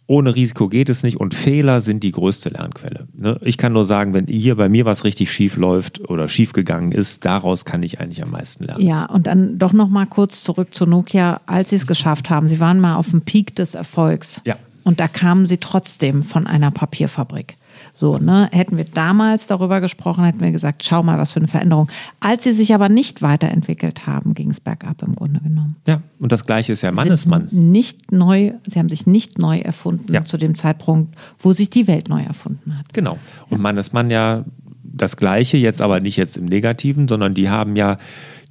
ohne 0.10 0.34
Risiko 0.34 0.68
geht 0.70 0.90
es 0.90 1.04
nicht 1.04 1.18
und 1.18 1.36
Fehler 1.36 1.82
sind 1.82 2.04
die 2.04 2.12
größte 2.12 2.50
Lernquelle. 2.50 3.08
Ne? 3.14 3.40
Ich 3.44 3.60
kann 3.60 3.74
nur 3.74 3.86
sagen, 3.86 4.16
wenn 4.16 4.26
hier 4.26 4.56
bei 4.56 4.68
mir 4.68 4.84
was 4.86 5.04
richtig 5.04 5.32
schief 5.32 5.56
läuft 5.56 6.10
oder 6.10 6.28
schief 6.28 6.52
gegangen 6.52 6.92
ist, 6.92 7.26
daraus 7.26 7.64
kann 7.64 7.84
ich 7.84 8.00
eigentlich 8.00 8.24
am 8.24 8.32
meisten 8.32 8.64
lernen. 8.64 8.84
Ja, 8.84 9.06
und 9.06 9.28
dann 9.28 9.60
doch 9.60 9.72
noch 9.72 9.88
mal 9.88 10.08
kurz 10.08 10.44
zurück 10.44 10.74
zu 10.74 10.88
Nokia, 10.88 11.42
als 11.46 11.70
Sie 11.70 11.76
es 11.76 11.86
geschafft 11.86 12.32
haben. 12.32 12.48
Sie 12.48 12.60
waren 12.60 12.80
mal 12.80 12.96
auf 12.96 13.12
dem 13.12 13.22
Peak 13.22 13.56
des 13.56 13.76
Erfolgs. 13.76 14.42
Ja. 14.46 14.56
Und 14.84 15.00
da 15.00 15.08
kamen 15.08 15.46
Sie 15.46 15.58
trotzdem 15.58 16.24
von 16.24 16.48
einer 16.48 16.72
Papierfabrik. 16.72 17.58
So, 18.00 18.18
ne? 18.18 18.48
Hätten 18.54 18.78
wir 18.78 18.86
damals 18.86 19.48
darüber 19.48 19.82
gesprochen, 19.82 20.24
hätten 20.24 20.40
wir 20.40 20.54
gesagt, 20.54 20.86
schau 20.86 21.04
mal, 21.04 21.18
was 21.18 21.34
für 21.34 21.42
eine 21.42 21.50
Veränderung. 21.50 21.92
Als 22.22 22.46
sie 22.46 22.54
sich 22.54 22.74
aber 22.74 22.88
nicht 22.88 23.22
weiterentwickelt 23.22 24.08
haben, 24.08 24.36
ging 24.36 24.52
es 24.52 24.62
bergab 24.62 25.04
im 25.04 25.16
Grunde 25.16 25.42
genommen. 25.42 25.76
Ja, 25.86 26.00
und 26.18 26.32
das 26.32 26.46
Gleiche 26.46 26.72
ist 26.72 26.82
ja 26.82 26.94
Mannesmann. 26.94 27.50
Nicht 27.52 28.14
neu, 28.14 28.54
sie 28.66 28.80
haben 28.80 28.88
sich 28.88 29.06
nicht 29.06 29.38
neu 29.38 29.58
erfunden 29.58 30.14
ja. 30.14 30.24
zu 30.24 30.38
dem 30.38 30.56
Zeitpunkt, 30.56 31.14
wo 31.40 31.52
sich 31.52 31.72
die 31.72 31.88
Welt 31.88 32.08
neu 32.08 32.22
erfunden 32.22 32.78
hat. 32.78 32.86
Genau. 32.94 33.18
Und 33.50 33.58
ja. 33.58 33.64
Mannesmann 33.64 34.10
ja 34.10 34.46
das 34.82 35.18
Gleiche, 35.18 35.58
jetzt 35.58 35.82
aber 35.82 36.00
nicht 36.00 36.16
jetzt 36.16 36.38
im 36.38 36.46
Negativen, 36.46 37.10
sondern 37.10 37.34
die 37.34 37.50
haben 37.50 37.76
ja 37.76 37.98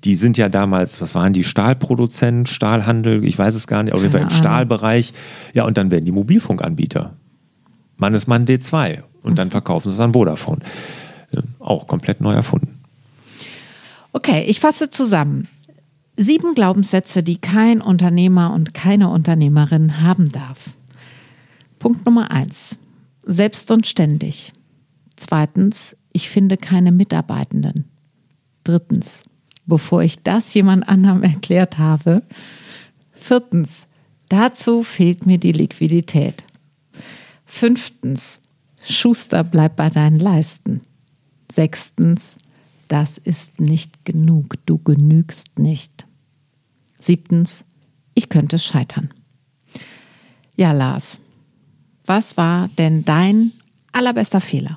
die 0.04 0.14
sind 0.14 0.36
ja 0.36 0.50
damals, 0.50 1.00
was 1.00 1.14
waren 1.14 1.32
die, 1.32 1.42
Stahlproduzent, 1.42 2.50
Stahlhandel, 2.50 3.24
ich 3.24 3.38
weiß 3.38 3.54
es 3.54 3.66
gar 3.66 3.82
nicht, 3.82 3.94
auf 3.94 4.00
jeden 4.00 4.12
Fall 4.12 4.20
im 4.20 4.30
Stahlbereich. 4.30 5.14
Ja, 5.54 5.64
und 5.64 5.78
dann 5.78 5.90
werden 5.90 6.04
die 6.04 6.12
Mobilfunkanbieter. 6.12 7.16
Mannesmann 7.98 8.46
D2 8.46 9.02
und 9.22 9.38
dann 9.38 9.50
verkaufen 9.50 9.90
sie 9.90 9.94
es 9.94 10.00
an 10.00 10.14
Vodafone. 10.14 10.60
Auch 11.58 11.86
komplett 11.86 12.20
neu 12.20 12.32
erfunden. 12.32 12.80
Okay, 14.12 14.44
ich 14.44 14.60
fasse 14.60 14.90
zusammen. 14.90 15.46
Sieben 16.16 16.54
Glaubenssätze, 16.54 17.22
die 17.22 17.36
kein 17.36 17.80
Unternehmer 17.80 18.52
und 18.52 18.74
keine 18.74 19.10
Unternehmerin 19.10 20.02
haben 20.02 20.32
darf. 20.32 20.70
Punkt 21.78 22.04
Nummer 22.06 22.30
eins. 22.30 22.78
Selbst 23.22 23.70
und 23.70 23.86
ständig. 23.86 24.52
Zweitens, 25.16 25.96
ich 26.12 26.30
finde 26.30 26.56
keine 26.56 26.90
Mitarbeitenden. 26.90 27.84
Drittens, 28.64 29.22
bevor 29.66 30.02
ich 30.02 30.22
das 30.22 30.52
jemand 30.54 30.88
anderem 30.88 31.22
erklärt 31.34 31.78
habe. 31.78 32.22
Viertens, 33.12 33.86
dazu 34.28 34.82
fehlt 34.82 35.26
mir 35.26 35.38
die 35.38 35.52
Liquidität. 35.52 36.44
Fünftens, 37.50 38.42
Schuster, 38.84 39.42
bleib 39.42 39.76
bei 39.76 39.88
deinen 39.88 40.18
Leisten. 40.20 40.82
Sechstens, 41.50 42.36
das 42.88 43.16
ist 43.16 43.58
nicht 43.58 44.04
genug, 44.04 44.54
du 44.66 44.76
genügst 44.76 45.58
nicht. 45.58 46.06
Siebtens, 47.00 47.64
ich 48.12 48.28
könnte 48.28 48.58
scheitern. 48.58 49.08
Ja, 50.56 50.72
Lars, 50.72 51.18
was 52.04 52.36
war 52.36 52.68
denn 52.76 53.06
dein 53.06 53.52
allerbester 53.92 54.42
Fehler? 54.42 54.76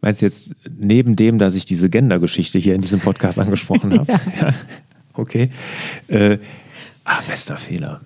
Meinst 0.00 0.22
du 0.22 0.26
jetzt 0.26 0.54
neben 0.78 1.16
dem, 1.16 1.38
dass 1.38 1.56
ich 1.56 1.66
diese 1.66 1.90
Gender-Geschichte 1.90 2.60
hier 2.60 2.76
in 2.76 2.82
diesem 2.82 3.00
Podcast 3.00 3.38
angesprochen 3.40 3.98
habe? 3.98 4.12
ja. 4.12 4.20
ja. 4.40 4.54
Okay. 5.12 5.50
Äh, 6.06 6.38
ah, 7.02 7.20
bester 7.28 7.56
Fehler. 7.56 8.00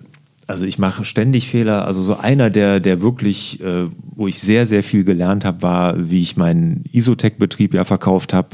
Also 0.53 0.67
ich 0.67 0.77
mache 0.77 1.03
ständig 1.03 1.47
Fehler. 1.47 1.87
Also 1.87 2.03
so 2.03 2.15
einer, 2.15 2.51
der, 2.51 2.79
der 2.79 3.01
wirklich, 3.01 3.59
äh, 3.59 3.85
wo 4.15 4.27
ich 4.27 4.37
sehr, 4.37 4.67
sehr 4.67 4.83
viel 4.83 5.03
gelernt 5.03 5.45
habe, 5.45 5.63
war, 5.63 6.11
wie 6.11 6.21
ich 6.21 6.37
meinen 6.37 6.83
Isotech-Betrieb 6.91 7.73
ja 7.73 7.85
verkauft 7.85 8.35
habe, 8.35 8.49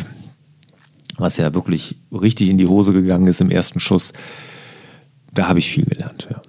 was 1.17 1.35
ja 1.35 1.53
wirklich 1.53 1.97
richtig 2.09 2.47
in 2.47 2.57
die 2.57 2.67
Hose 2.67 2.93
gegangen 2.93 3.27
ist 3.27 3.41
im 3.41 3.51
ersten 3.51 3.81
Schuss. 3.81 4.13
Da 5.33 5.49
habe 5.49 5.59
ich 5.59 5.69
viel 5.69 5.83
gelernt. 5.83 6.29
Ja. 6.31 6.41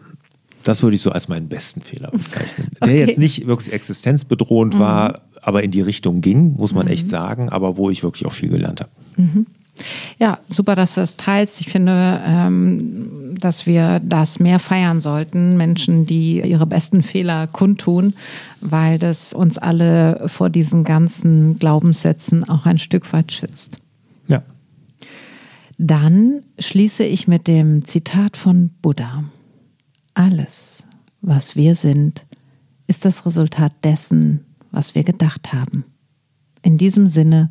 Das 0.63 0.85
würde 0.85 0.95
ich 0.95 1.03
so 1.03 1.11
als 1.11 1.27
meinen 1.27 1.49
besten 1.49 1.81
Fehler 1.81 2.13
bezeichnen. 2.13 2.69
Okay. 2.81 2.93
Der 2.93 3.07
jetzt 3.09 3.19
nicht 3.19 3.49
wirklich 3.49 3.73
existenzbedrohend 3.73 4.75
mhm. 4.75 4.79
war, 4.79 5.23
aber 5.43 5.65
in 5.65 5.73
die 5.73 5.81
Richtung 5.81 6.21
ging, 6.21 6.55
muss 6.59 6.73
man 6.73 6.87
mhm. 6.87 6.93
echt 6.93 7.09
sagen, 7.09 7.49
aber 7.49 7.77
wo 7.77 7.91
ich 7.91 8.05
wirklich 8.05 8.25
auch 8.25 8.33
viel 8.33 8.51
gelernt 8.51 8.83
habe. 8.83 8.91
Mhm. 9.17 9.47
Ja, 10.19 10.39
super, 10.51 10.75
dass 10.75 10.95
du 10.95 11.01
das 11.01 11.17
teilst. 11.17 11.61
Ich 11.61 11.69
finde, 11.71 12.21
ähm, 12.27 13.37
dass 13.41 13.67
wir 13.67 14.01
das 14.01 14.39
mehr 14.39 14.59
feiern 14.59 15.01
sollten, 15.01 15.57
Menschen, 15.57 16.07
die 16.07 16.41
ihre 16.43 16.67
besten 16.67 17.03
Fehler 17.03 17.47
kundtun, 17.47 18.15
weil 18.61 18.99
das 18.99 19.33
uns 19.33 19.59
alle 19.59 20.29
vor 20.29 20.51
diesen 20.51 20.85
ganzen 20.85 21.59
Glaubenssätzen 21.59 22.49
auch 22.49 22.67
ein 22.67 22.79
Stück 22.79 23.13
weit 23.13 23.33
schützt. 23.33 23.79
Ja. 24.29 24.43
Dann 25.79 26.43
schließe 26.59 27.05
ich 27.05 27.27
mit 27.27 27.49
dem 27.49 27.85
Zitat 27.85 28.37
von 28.37 28.71
Buddha. 28.83 29.25
Alles, 30.13 30.85
was 31.23 31.57
wir 31.57 31.75
sind, 31.75 32.27
ist 32.87 33.05
das 33.05 33.25
Resultat 33.25 33.73
dessen, 33.85 34.45
was 34.71 34.95
wir 34.95 35.05
gedacht 35.05 35.53
haben. 35.53 35.85
In 36.63 36.77
diesem 36.77 37.07
Sinne 37.07 37.51